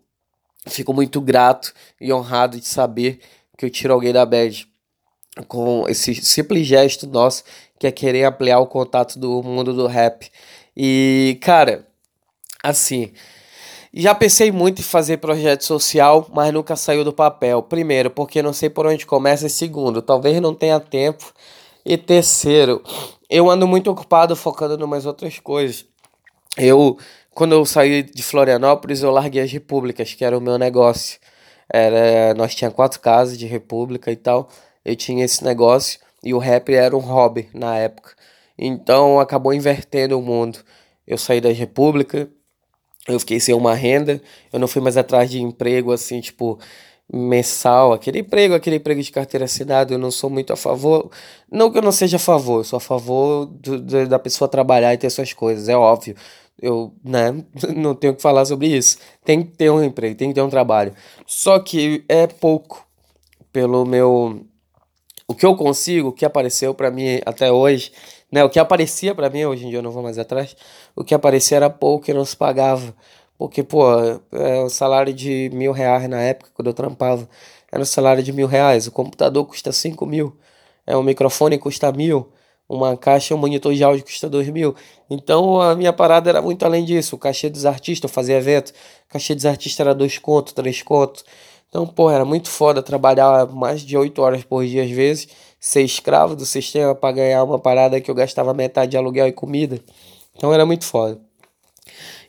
[0.66, 3.20] fico muito grato e honrado de saber
[3.56, 4.68] que eu tiro alguém da bad.
[5.48, 7.44] com esse simples gesto nosso,
[7.78, 10.30] que é querer ampliar o contato do mundo do rap.
[10.76, 11.86] E, cara,
[12.62, 13.12] assim,
[13.94, 17.62] já pensei muito em fazer projeto social, mas nunca saiu do papel.
[17.62, 19.46] Primeiro, porque não sei por onde começa.
[19.46, 21.32] E segundo, talvez não tenha tempo.
[21.84, 22.82] E terceiro,
[23.28, 25.84] eu ando muito ocupado focando em umas outras coisas.
[26.56, 26.96] Eu,
[27.34, 31.18] quando eu saí de Florianópolis, eu larguei as repúblicas, que era o meu negócio.
[31.72, 34.48] Era, nós tinha quatro casas de república e tal.
[34.84, 38.14] Eu tinha esse negócio e o rap era um hobby na época.
[38.58, 40.60] Então acabou invertendo o mundo.
[41.06, 42.30] Eu saí da república,
[43.08, 44.20] eu fiquei sem uma renda,
[44.52, 46.58] eu não fui mais atrás de emprego assim, tipo,
[47.12, 51.10] mensal, aquele emprego, aquele emprego de carteira assinada, eu não sou muito a favor.
[51.50, 54.48] Não que eu não seja a favor, eu sou a favor do, do, da pessoa
[54.48, 56.14] trabalhar e ter suas coisas, é óbvio.
[56.60, 57.32] Eu, né,
[57.76, 58.98] não tenho que falar sobre isso.
[59.24, 60.94] Tem que ter um emprego, tem que ter um trabalho.
[61.26, 62.86] Só que é pouco
[63.52, 64.46] pelo meu
[65.26, 67.92] o que eu consigo, o que apareceu para mim até hoje,
[68.32, 68.42] né?
[68.42, 70.56] O que aparecia para mim, hoje em dia eu não vou mais atrás,
[70.96, 72.94] o que aparecia era pouco e não se pagava.
[73.38, 73.84] Porque, pô,
[74.32, 77.28] é o salário de mil reais na época, quando eu trampava,
[77.72, 78.86] era um salário de mil reais.
[78.86, 80.36] O computador custa cinco mil,
[80.86, 82.32] é, um microfone custa mil,
[82.68, 84.74] uma caixa, um monitor de áudio custa dois mil.
[85.10, 87.16] Então a minha parada era muito além disso.
[87.16, 90.80] O cachê dos artistas, eu fazia evento, o cachê dos artistas era dois contos, três
[90.82, 91.24] contos.
[91.72, 95.80] Então, pô, era muito foda trabalhar mais de oito horas por dia às vezes, ser
[95.80, 99.80] escravo do sistema para ganhar uma parada que eu gastava metade de aluguel e comida.
[100.36, 101.18] Então era muito foda.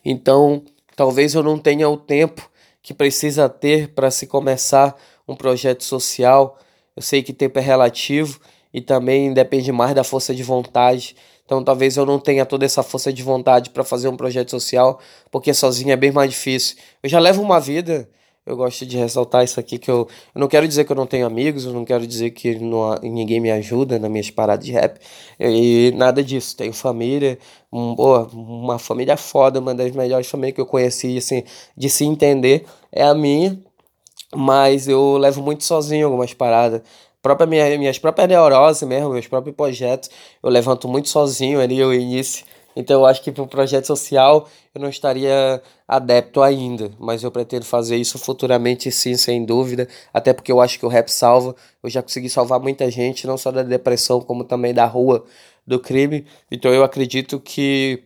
[0.02, 0.64] Então,
[0.96, 2.50] talvez eu não tenha o tempo
[2.82, 4.96] que precisa ter para se começar
[5.28, 6.58] um projeto social.
[6.96, 8.40] Eu sei que tempo é relativo
[8.72, 11.16] e também depende mais da força de vontade.
[11.44, 14.98] Então, talvez eu não tenha toda essa força de vontade para fazer um projeto social,
[15.30, 16.78] porque sozinho é bem mais difícil.
[17.02, 18.08] Eu já levo uma vida
[18.46, 21.06] eu gosto de ressaltar isso aqui, que eu, eu não quero dizer que eu não
[21.06, 24.72] tenho amigos, eu não quero dizer que não, ninguém me ajuda nas minhas paradas de
[24.72, 24.98] rap,
[25.40, 26.56] e nada disso.
[26.56, 27.38] Tenho família,
[27.72, 27.94] um,
[28.32, 31.42] uma família foda, uma das melhores famílias que eu conheci, assim,
[31.76, 33.58] de se entender, é a minha,
[34.34, 36.82] mas eu levo muito sozinho algumas paradas.
[37.22, 40.10] Própria minha, minhas próprias neuroses mesmo, meus próprios projetos,
[40.42, 42.44] eu levanto muito sozinho ali, o início
[42.76, 47.30] então eu acho que para o projeto social eu não estaria adepto ainda, mas eu
[47.30, 51.54] pretendo fazer isso futuramente sim, sem dúvida, até porque eu acho que o rap salva.
[51.82, 55.24] Eu já consegui salvar muita gente, não só da depressão, como também da rua,
[55.66, 56.26] do crime.
[56.50, 58.02] Então eu acredito que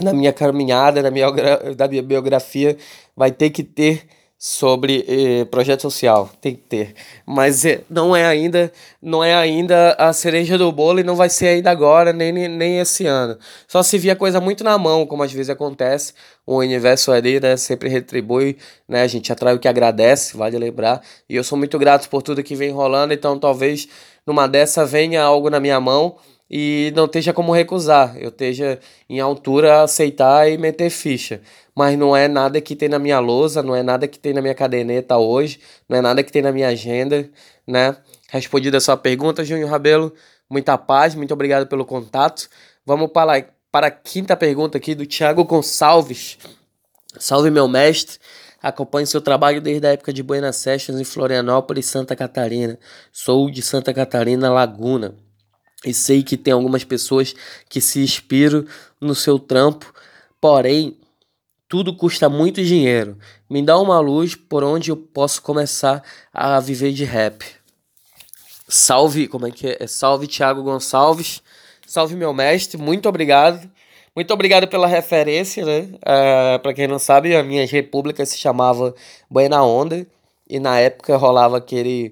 [0.00, 1.30] na minha caminhada, na minha,
[1.76, 2.76] da minha biografia,
[3.16, 4.06] vai ter que ter
[4.42, 6.94] sobre eh, projeto social, tem que ter.
[7.26, 8.72] Mas eh, não é ainda,
[9.02, 12.80] não é ainda a cereja do bolo e não vai ser ainda agora, nem, nem
[12.80, 13.38] esse ano.
[13.68, 16.14] Só se via coisa muito na mão, como às vezes acontece.
[16.46, 18.56] O universo ali, né, sempre retribui,
[18.88, 19.02] né?
[19.02, 21.02] A gente atrai o que agradece, vale lembrar.
[21.28, 23.88] E eu sou muito grato por tudo que vem rolando, então talvez
[24.26, 26.16] numa dessa venha algo na minha mão
[26.50, 31.40] e não esteja como recusar, eu esteja em altura a aceitar e meter ficha.
[31.80, 34.42] Mas não é nada que tem na minha lousa, não é nada que tem na
[34.42, 37.26] minha caderneta hoje, não é nada que tem na minha agenda,
[37.66, 37.96] né?
[38.28, 40.12] Respondida a sua pergunta, Júnior Rabelo,
[40.50, 42.50] muita paz, muito obrigado pelo contato.
[42.84, 46.36] Vamos para, para a quinta pergunta aqui do Thiago Gonçalves.
[47.18, 48.18] Salve, meu mestre.
[48.62, 52.78] Acompanho seu trabalho desde a época de Buenas Sessions em Florianópolis, Santa Catarina.
[53.10, 55.14] Sou de Santa Catarina, Laguna.
[55.82, 57.34] E sei que tem algumas pessoas
[57.70, 58.66] que se inspiram
[59.00, 59.90] no seu trampo,
[60.38, 60.99] porém,
[61.70, 63.16] tudo custa muito dinheiro.
[63.48, 66.02] Me dá uma luz por onde eu posso começar
[66.34, 67.44] a viver de rap.
[68.68, 69.86] Salve, como é que é?
[69.86, 71.40] Salve Thiago Gonçalves.
[71.86, 73.70] Salve meu mestre, muito obrigado.
[74.16, 75.82] Muito obrigado pela referência, né?
[75.94, 75.98] Uh,
[76.56, 78.92] ah, para quem não sabe, a minha república se chamava
[79.30, 80.04] Buena Onda
[80.48, 82.10] e na época rolava aquele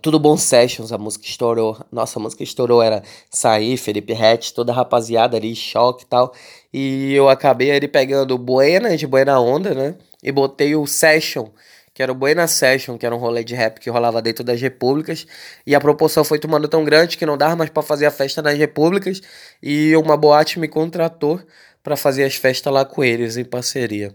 [0.00, 1.76] tudo Bom Sessions, a música estourou.
[1.90, 6.34] Nossa, a música estourou, era Sair, Felipe Rett, toda a rapaziada ali, choque e tal.
[6.72, 9.94] E eu acabei ali pegando Buena, de Buena Onda, né?
[10.22, 11.48] E botei o Session,
[11.94, 14.60] que era o Buena Session, que era um rolê de rap que rolava dentro das
[14.60, 15.26] repúblicas.
[15.66, 18.42] E a proporção foi tomando tão grande que não dava mais para fazer a festa
[18.42, 19.20] nas repúblicas.
[19.62, 21.40] E uma boate me contratou
[21.82, 24.14] para fazer as festas lá com eles, em parceria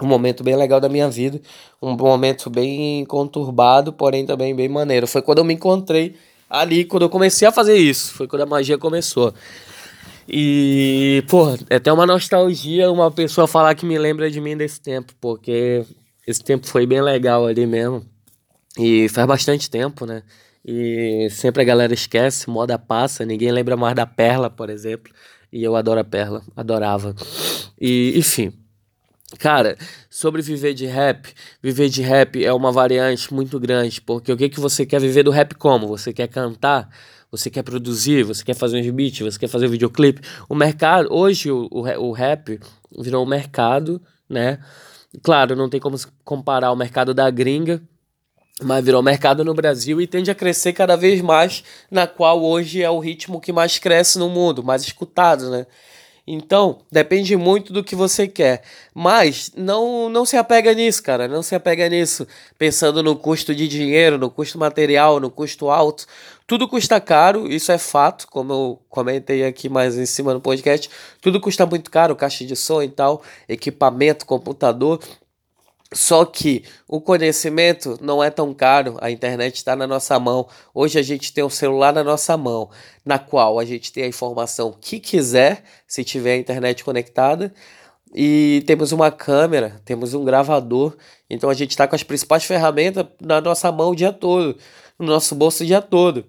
[0.00, 1.40] um momento bem legal da minha vida,
[1.80, 5.06] um momento bem conturbado, porém também bem maneiro.
[5.06, 6.16] Foi quando eu me encontrei
[6.48, 9.32] ali, quando eu comecei a fazer isso, foi quando a magia começou.
[10.28, 14.80] E, pô, é até uma nostalgia uma pessoa falar que me lembra de mim desse
[14.80, 15.84] tempo, porque
[16.26, 18.04] esse tempo foi bem legal ali mesmo.
[18.78, 20.22] E faz bastante tempo, né?
[20.64, 25.12] E sempre a galera esquece, moda passa, ninguém lembra mais da Perla, por exemplo.
[25.52, 27.14] E eu adoro a Perla, adorava.
[27.78, 28.52] E, enfim,
[29.38, 29.76] Cara,
[30.10, 34.48] sobre viver de rap, viver de rap é uma variante muito grande, porque o que
[34.48, 35.88] que você quer viver do rap como?
[35.88, 36.88] Você quer cantar?
[37.30, 38.24] Você quer produzir?
[38.24, 39.20] Você quer fazer uns beats?
[39.20, 40.20] Você quer fazer um videoclipe?
[40.48, 42.60] O mercado, hoje o, o, o rap
[42.98, 44.58] virou um mercado, né?
[45.22, 47.82] Claro, não tem como comparar o mercado da gringa,
[48.62, 52.82] mas virou mercado no Brasil e tende a crescer cada vez mais, na qual hoje
[52.82, 55.66] é o ritmo que mais cresce no mundo, mais escutado, né?
[56.24, 58.62] Então, depende muito do que você quer.
[58.94, 61.26] Mas não, não se apega nisso, cara.
[61.26, 62.26] Não se apega nisso.
[62.56, 66.06] Pensando no custo de dinheiro, no custo material, no custo alto.
[66.46, 70.88] Tudo custa caro, isso é fato, como eu comentei aqui mais em cima no podcast.
[71.20, 75.00] Tudo custa muito caro, caixa de som e tal, equipamento, computador.
[75.92, 80.48] Só que o conhecimento não é tão caro, a internet está na nossa mão.
[80.74, 82.70] Hoje a gente tem um celular na nossa mão,
[83.04, 87.52] na qual a gente tem a informação que quiser, se tiver a internet conectada,
[88.14, 90.96] e temos uma câmera, temos um gravador,
[91.28, 94.56] então a gente está com as principais ferramentas na nossa mão o dia todo,
[94.98, 96.24] no nosso bolso o dia todo.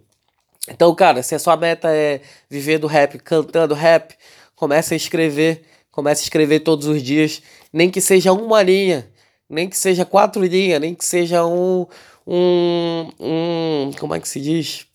[0.70, 4.16] Então, cara, se a sua meta é viver do rap, cantando rap,
[4.56, 9.13] comece a escrever, comece a escrever todos os dias, nem que seja uma linha
[9.54, 11.86] nem que seja quatro linhas, nem que seja um,
[12.28, 13.92] um, um.
[14.00, 14.88] Como é que se diz?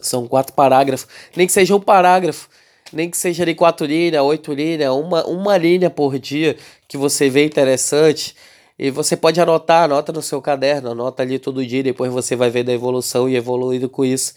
[0.00, 1.08] São quatro parágrafos.
[1.34, 2.48] Nem que seja um parágrafo.
[2.92, 6.56] Nem que seja de quatro linhas, oito linhas, uma, uma linha por dia
[6.88, 8.34] que você vê interessante.
[8.78, 12.50] E você pode anotar, anota no seu caderno, anota ali todo dia, depois você vai
[12.50, 14.34] ver da evolução e evoluindo com isso.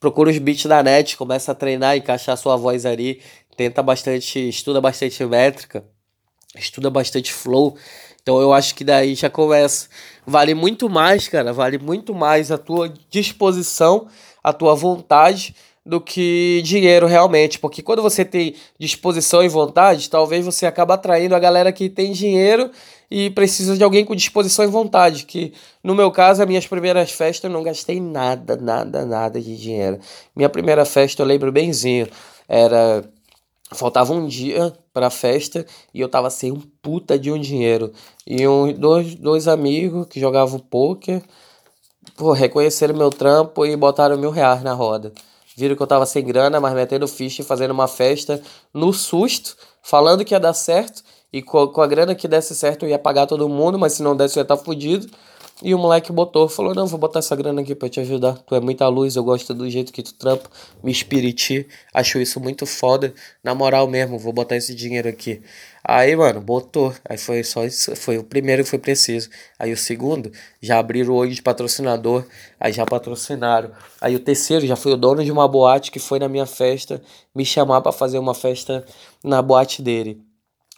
[0.00, 3.20] Procura os beats da net, começa a treinar, encaixar sua voz ali,
[3.56, 5.84] tenta bastante, estuda bastante métrica,
[6.56, 7.76] estuda bastante flow
[8.22, 9.88] então eu acho que daí já começa.
[10.26, 14.06] Vale muito mais, cara, vale muito mais a tua disposição,
[14.42, 15.54] a tua vontade
[15.84, 21.34] do que dinheiro realmente, porque quando você tem disposição e vontade, talvez você acabe atraindo
[21.34, 22.70] a galera que tem dinheiro
[23.10, 27.10] e precisa de alguém com disposição e vontade, que no meu caso, as minhas primeiras
[27.10, 29.98] festas eu não gastei nada, nada, nada de dinheiro.
[30.36, 32.06] Minha primeira festa eu lembro benzinho,
[32.48, 33.04] era
[33.74, 37.92] Faltava um dia pra festa e eu tava sem um puta de um dinheiro.
[38.26, 41.22] E um, dois, dois amigos que jogavam poker,
[42.16, 45.12] pô, reconheceram meu trampo e botaram mil reais na roda.
[45.56, 49.56] Viram que eu tava sem grana, mas metendo ficha e fazendo uma festa no susto,
[49.82, 51.02] falando que ia dar certo.
[51.32, 54.02] E com, com a grana que desse certo eu ia pagar todo mundo, mas se
[54.02, 55.08] não desse eu ia estar tá fudido.
[55.64, 58.36] E o moleque botou, falou: Não, vou botar essa grana aqui pra te ajudar.
[58.38, 60.50] Tu é muita luz, eu gosto do jeito que tu trampa,
[60.82, 61.68] me espiriti.
[61.94, 63.14] Acho isso muito foda.
[63.44, 65.40] Na moral mesmo, vou botar esse dinheiro aqui.
[65.84, 66.92] Aí, mano, botou.
[67.08, 67.94] Aí foi só isso.
[67.94, 69.30] Foi o primeiro que foi preciso.
[69.56, 72.24] Aí o segundo, já abriram o olho de patrocinador.
[72.58, 73.70] Aí já patrocinaram.
[74.00, 77.00] Aí o terceiro já foi o dono de uma boate que foi na minha festa
[77.32, 78.84] me chamar para fazer uma festa
[79.22, 80.20] na boate dele.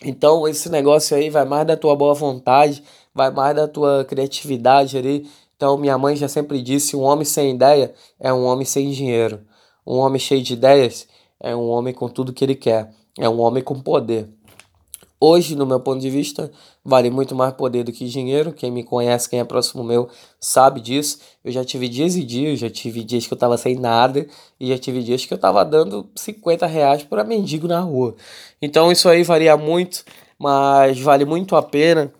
[0.03, 2.83] Então, esse negócio aí vai mais da tua boa vontade
[3.15, 5.29] vai mais da tua criatividade ali.
[5.57, 9.41] Então, minha mãe já sempre disse: um homem sem ideia é um homem sem dinheiro.
[9.87, 11.07] Um homem cheio de ideias
[11.39, 12.91] é um homem com tudo que ele quer.
[13.19, 14.29] É um homem com poder.
[15.21, 16.51] Hoje, no meu ponto de vista,
[16.85, 18.53] vale muito mais poder do que dinheiro.
[18.53, 20.09] Quem me conhece, quem é próximo meu,
[20.41, 21.19] sabe disso.
[21.43, 24.27] Eu já tive dias e dias, já tive dias que eu tava sem nada
[24.59, 28.17] e já tive dias que eu tava dando 50 reais para mendigo na rua.
[28.61, 30.05] Então, isso aí varia muito,
[30.39, 32.13] mas vale muito a pena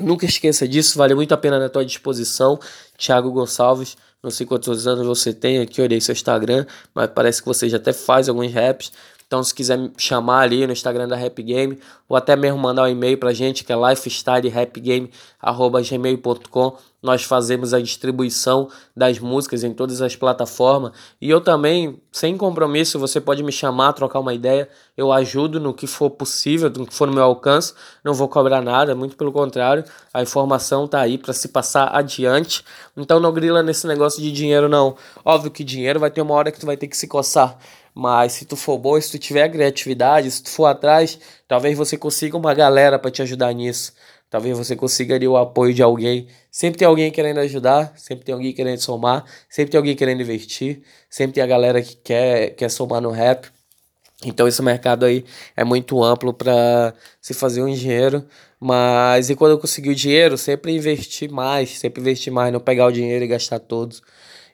[0.00, 2.58] Nunca esqueça disso, vale muito a pena na tua disposição.
[2.96, 7.48] Thiago Gonçalves, não sei quantos anos você tem aqui, olhei seu Instagram, mas parece que
[7.48, 8.92] você já até faz alguns raps.
[9.28, 12.84] Então, se quiser me chamar ali no Instagram da Rap Game, ou até mesmo mandar
[12.84, 16.76] um e-mail pra gente, que é lifestylerappgame.gmail.com.
[17.02, 20.92] Nós fazemos a distribuição das músicas em todas as plataformas.
[21.20, 24.66] E eu também, sem compromisso, você pode me chamar, trocar uma ideia.
[24.96, 27.74] Eu ajudo no que for possível, no que for no meu alcance.
[28.02, 29.84] Não vou cobrar nada, muito pelo contrário.
[30.12, 32.64] A informação tá aí para se passar adiante.
[32.96, 34.96] Então não grila nesse negócio de dinheiro, não.
[35.22, 37.58] Óbvio que dinheiro vai ter uma hora que tu vai ter que se coçar.
[37.98, 41.98] Mas se tu for bom, se tu tiver criatividade, se tu for atrás, talvez você
[41.98, 43.92] consiga uma galera para te ajudar nisso.
[44.30, 46.28] Talvez você consiga ali o apoio de alguém.
[46.48, 50.80] Sempre tem alguém querendo ajudar, sempre tem alguém querendo somar, sempre tem alguém querendo investir,
[51.10, 53.48] sempre tem a galera que quer, quer somar no rap.
[54.24, 55.24] Então esse mercado aí
[55.56, 58.24] é muito amplo para se fazer um dinheiro,
[58.60, 62.86] mas e quando eu conseguir o dinheiro, sempre investir mais, sempre investir mais, não pegar
[62.86, 64.00] o dinheiro e gastar todos.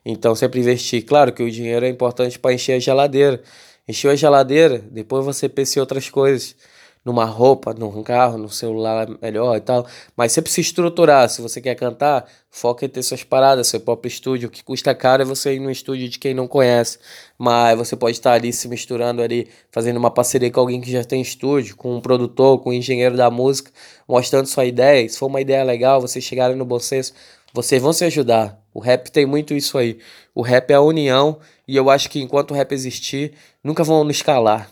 [0.04, 1.04] Então, sempre investir.
[1.04, 3.42] Claro que o dinheiro é importante para encher a geladeira.
[3.88, 6.56] Encheu a geladeira, depois você pensa em outras coisas.
[7.04, 9.86] numa roupa, num carro, no celular melhor e tal.
[10.16, 11.28] Mas sempre se estruturar.
[11.28, 14.48] Se você quer cantar, foca em ter suas paradas, seu próprio estúdio.
[14.48, 16.98] O que custa caro é você ir no estúdio de quem não conhece.
[17.38, 21.04] Mas você pode estar ali se misturando ali, fazendo uma parceria com alguém que já
[21.04, 23.70] tem estúdio, com um produtor, com um engenheiro da música,
[24.08, 25.06] mostrando sua ideia.
[25.08, 27.12] Se for uma ideia legal, vocês chegarem no bom senso,
[27.52, 28.63] vocês vão se ajudar.
[28.74, 30.00] O rap tem muito isso aí.
[30.34, 34.02] O rap é a união e eu acho que enquanto o rap existir, nunca vão
[34.02, 34.68] nos escalar.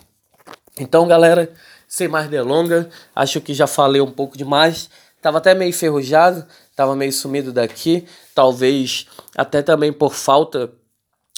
[0.78, 1.52] Então, galera,
[1.86, 4.90] sem mais delongas, acho que já falei um pouco demais.
[5.20, 6.44] Tava até meio enferrujado,
[6.74, 10.72] tava meio sumido daqui, talvez até também por falta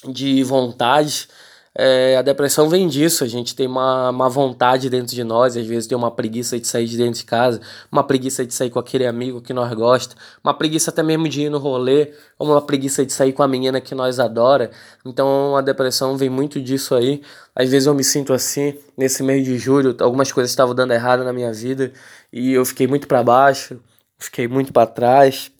[0.09, 1.29] de vontade
[1.77, 5.66] é, a depressão vem disso, a gente tem uma, uma vontade dentro de nós, às
[5.66, 7.61] vezes tem uma preguiça de sair de dentro de casa,
[7.91, 11.43] uma preguiça de sair com aquele amigo que nós gosta, uma preguiça até mesmo de
[11.43, 14.70] ir no rolê, ou uma preguiça de sair com a menina que nós adora.
[15.05, 17.22] Então a depressão vem muito disso aí.
[17.57, 21.25] Às vezes eu me sinto assim, nesse mês de julho, algumas coisas estavam dando errado
[21.25, 21.93] na minha vida
[22.33, 23.81] e eu fiquei muito para baixo,
[24.18, 25.51] fiquei muito para trás.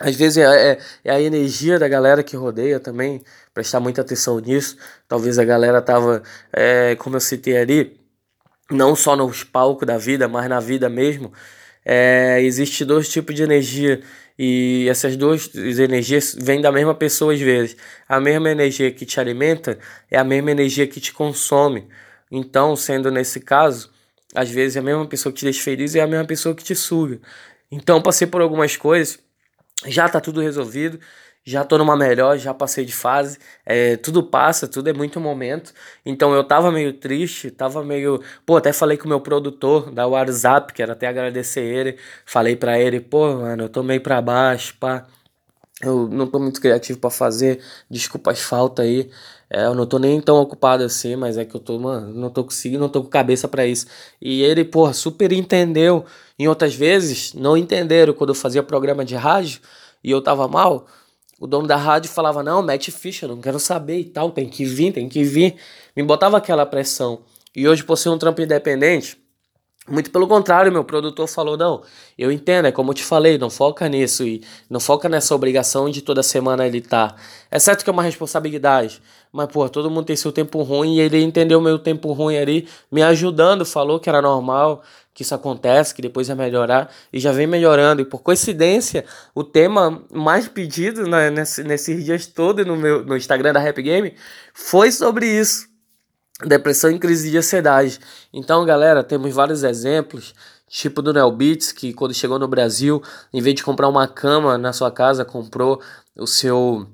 [0.00, 3.22] Às vezes é, é, é, a energia da galera que rodeia também,
[3.52, 4.78] prestar muita atenção nisso.
[5.06, 8.00] Talvez a galera tava, é, como eu citei ali,
[8.70, 11.30] não só nos palcos da vida, mas na vida mesmo.
[11.84, 14.00] É, existe dois tipos de energia
[14.38, 17.76] e essas duas energias vêm da mesma pessoa às vezes.
[18.08, 19.78] A mesma energia que te alimenta
[20.10, 21.88] é a mesma energia que te consome.
[22.30, 23.90] Então, sendo nesse caso,
[24.34, 26.74] às vezes a mesma pessoa que te deixa feliz é a mesma pessoa que te
[26.74, 27.20] suga.
[27.70, 29.18] Então, passei por algumas coisas
[29.86, 30.98] já tá tudo resolvido,
[31.44, 35.72] já tô numa melhor, já passei de fase, é, tudo passa, tudo é muito momento.
[36.04, 38.22] Então eu tava meio triste, tava meio.
[38.44, 41.98] Pô, até falei com o meu produtor da WhatsApp, quero até agradecer ele.
[42.26, 45.06] Falei pra ele, pô, mano, eu tô meio pra baixo, pá.
[45.82, 49.10] Eu não tô muito criativo para fazer, desculpa as faltas aí.
[49.52, 52.30] É, eu não tô nem tão ocupado assim, mas é que eu tô, mano, não
[52.30, 53.86] tô conseguindo, não tô com cabeça para isso.
[54.20, 56.04] E ele, porra, super entendeu.
[56.38, 59.60] Em outras vezes, não entenderam quando eu fazia programa de rádio
[60.04, 60.86] e eu tava mal.
[61.40, 64.64] O dono da rádio falava: Não, mete ficha, não quero saber e tal, tem que
[64.64, 65.56] vir, tem que vir.
[65.96, 67.22] Me botava aquela pressão.
[67.56, 69.18] E hoje, por ser um trampo independente,
[69.88, 71.82] muito pelo contrário, meu produtor falou: não,
[72.16, 75.90] eu entendo, é como eu te falei, não foca nisso e não foca nessa obrigação
[75.90, 77.16] de toda semana ele tá.
[77.50, 81.00] É certo que é uma responsabilidade, mas pô, todo mundo tem seu tempo ruim e
[81.00, 84.82] ele entendeu meu tempo ruim ali, me ajudando, falou que era normal,
[85.14, 88.02] que isso acontece, que depois ia melhorar e já vem melhorando.
[88.02, 89.04] E por coincidência,
[89.34, 93.80] o tema mais pedido né, nesse, nesses dias todos no meu no Instagram da Rap
[93.82, 94.14] Game
[94.54, 95.70] foi sobre isso
[96.46, 97.98] depressão e crise de ansiedade.
[98.32, 100.34] Então, galera, temos vários exemplos,
[100.68, 103.02] tipo do Neo Beats, que quando chegou no Brasil,
[103.32, 105.80] em vez de comprar uma cama na sua casa, comprou
[106.16, 106.86] o seu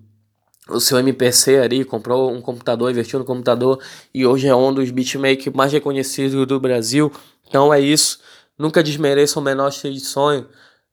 [0.69, 3.81] o seu MPC ali, comprou um computador, investiu no computador
[4.13, 7.13] e hoje é um dos beatmakers mais reconhecidos do Brasil.
[7.49, 8.21] Então é isso.
[8.59, 10.47] Nunca desmereça o menor cheio de sonho.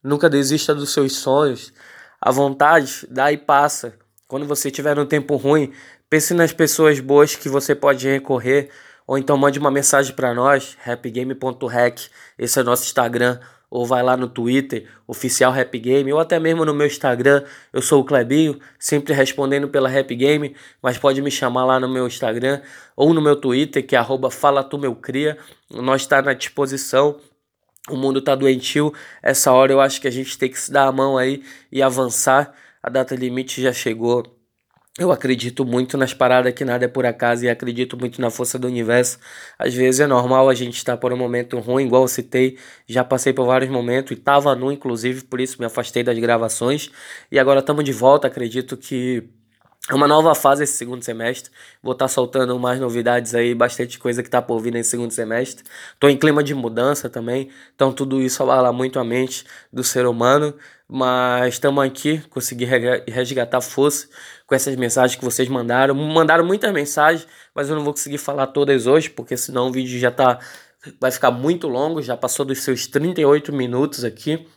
[0.03, 1.73] Nunca desista dos seus sonhos.
[2.21, 3.93] A vontade dá e passa.
[4.27, 5.71] Quando você tiver um tempo ruim,
[6.13, 8.69] Pense nas pessoas boas que você pode recorrer,
[9.07, 12.01] ou então mande uma mensagem para nós, rapgame.hack,
[12.37, 13.39] esse é nosso Instagram,
[13.73, 17.43] ou vai lá no Twitter, oficial Rap Game, ou até mesmo no meu Instagram,
[17.73, 21.89] eu sou o Clebinho, sempre respondendo pela Rap Game, mas pode me chamar lá no
[21.89, 22.61] meu Instagram,
[22.95, 25.39] ou no meu Twitter, que é arroba fala tu meu cria,
[25.71, 27.19] nós está na disposição,
[27.89, 28.93] o mundo tá doentio,
[29.23, 31.81] essa hora eu acho que a gente tem que se dar a mão aí e
[31.81, 32.53] avançar,
[32.83, 34.23] a data limite já chegou,
[34.99, 38.59] eu acredito muito nas paradas que nada é por acaso e acredito muito na força
[38.59, 39.17] do universo.
[39.57, 43.03] Às vezes é normal a gente estar por um momento ruim, igual eu citei, já
[43.03, 46.91] passei por vários momentos e tava nu, inclusive, por isso me afastei das gravações.
[47.31, 49.27] E agora estamos de volta, acredito que
[49.89, 51.51] é uma nova fase esse segundo semestre.
[51.81, 55.11] Vou estar tá soltando mais novidades aí, bastante coisa que tá por vir nesse segundo
[55.11, 55.65] semestre.
[55.99, 60.05] Tô em clima de mudança também, então tudo isso abala muito a mente do ser
[60.05, 60.53] humano.
[60.87, 62.65] Mas estamos aqui, consegui
[63.07, 64.07] resgatar força
[64.47, 65.93] com essas mensagens que vocês mandaram.
[65.95, 69.99] Mandaram muitas mensagens, mas eu não vou conseguir falar todas hoje, porque senão o vídeo
[69.99, 70.39] já tá
[70.99, 74.47] vai ficar muito longo, já passou dos seus 38 minutos aqui.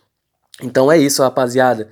[0.62, 1.88] Então é isso, rapaziada.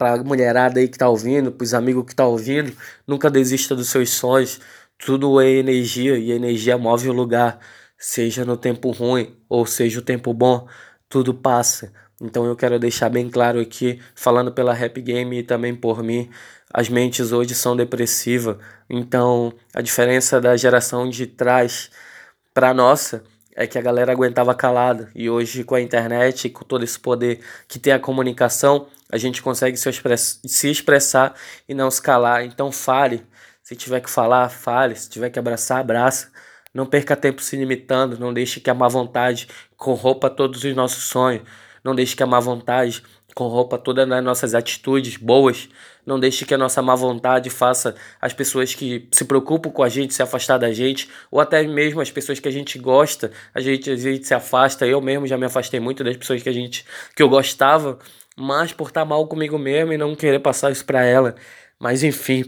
[0.00, 2.72] Pra mulherada aí que tá ouvindo, pros amigos que tá ouvindo,
[3.06, 4.58] nunca desista dos seus sonhos.
[4.96, 7.58] Tudo é energia e energia move o lugar,
[7.98, 10.66] seja no tempo ruim ou seja o tempo bom,
[11.06, 11.92] tudo passa.
[12.18, 16.30] Então eu quero deixar bem claro aqui, falando pela Rap Game e também por mim,
[16.72, 18.56] as mentes hoje são depressivas.
[18.88, 21.90] Então a diferença da geração de trás
[22.54, 23.22] para nossa
[23.54, 27.40] é que a galera aguentava calada e hoje com a internet, com todo esse poder
[27.68, 31.34] que tem a comunicação, a gente consegue se, express se expressar
[31.68, 32.44] e não se calar.
[32.44, 33.26] Então fale,
[33.62, 36.30] se tiver que falar, fale, se tiver que abraçar, abraça.
[36.72, 41.04] Não perca tempo se limitando, não deixe que a má vontade corrompa todos os nossos
[41.04, 41.42] sonhos.
[41.82, 43.02] Não deixe que a má vontade
[43.34, 45.68] corrompa todas as nossas atitudes boas.
[46.04, 49.88] Não deixe que a nossa má vontade faça as pessoas que se preocupam com a
[49.88, 53.60] gente se afastar da gente, ou até mesmo as pessoas que a gente gosta, a
[53.60, 54.86] gente, a gente se afasta.
[54.86, 56.84] Eu mesmo já me afastei muito das pessoas que a gente
[57.14, 57.98] que eu gostava,
[58.40, 61.34] mas por estar mal comigo mesmo e não querer passar isso para ela.
[61.78, 62.44] Mas enfim,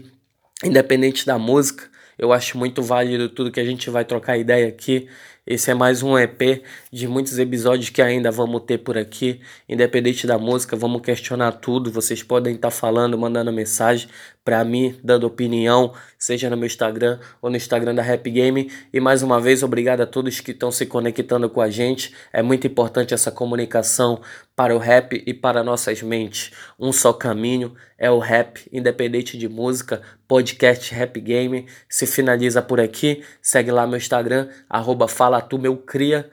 [0.63, 5.07] independente da música, eu acho muito válido tudo que a gente vai trocar ideia aqui.
[5.45, 9.41] Esse é mais um EP de muitos episódios que ainda vamos ter por aqui.
[9.67, 11.91] Independente da música, vamos questionar tudo.
[11.91, 14.07] Vocês podem estar tá falando, mandando mensagem
[14.43, 18.69] para mim, dando opinião, seja no meu Instagram ou no Instagram da Rap Game.
[18.91, 22.13] E mais uma vez, obrigado a todos que estão se conectando com a gente.
[22.31, 24.21] É muito importante essa comunicação
[24.55, 26.51] para o rap e para nossas mentes.
[26.77, 30.01] Um só caminho é o rap, independente de música.
[30.27, 33.23] Podcast Rap Game se finaliza por aqui.
[33.41, 36.29] Segue lá meu Instagram, arroba Fala Tu Meu Cria,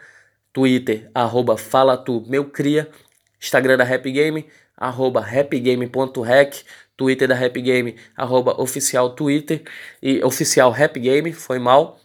[0.52, 2.88] Twitter, arroba Fala Tu Meu Cria,
[3.40, 4.46] Instagram da Rap Game,
[4.76, 6.64] arroba rapgame.rec,
[7.00, 9.62] Twitter da Rap Game, arroba oficial Twitter
[10.02, 11.98] e oficial Rap Game, foi mal.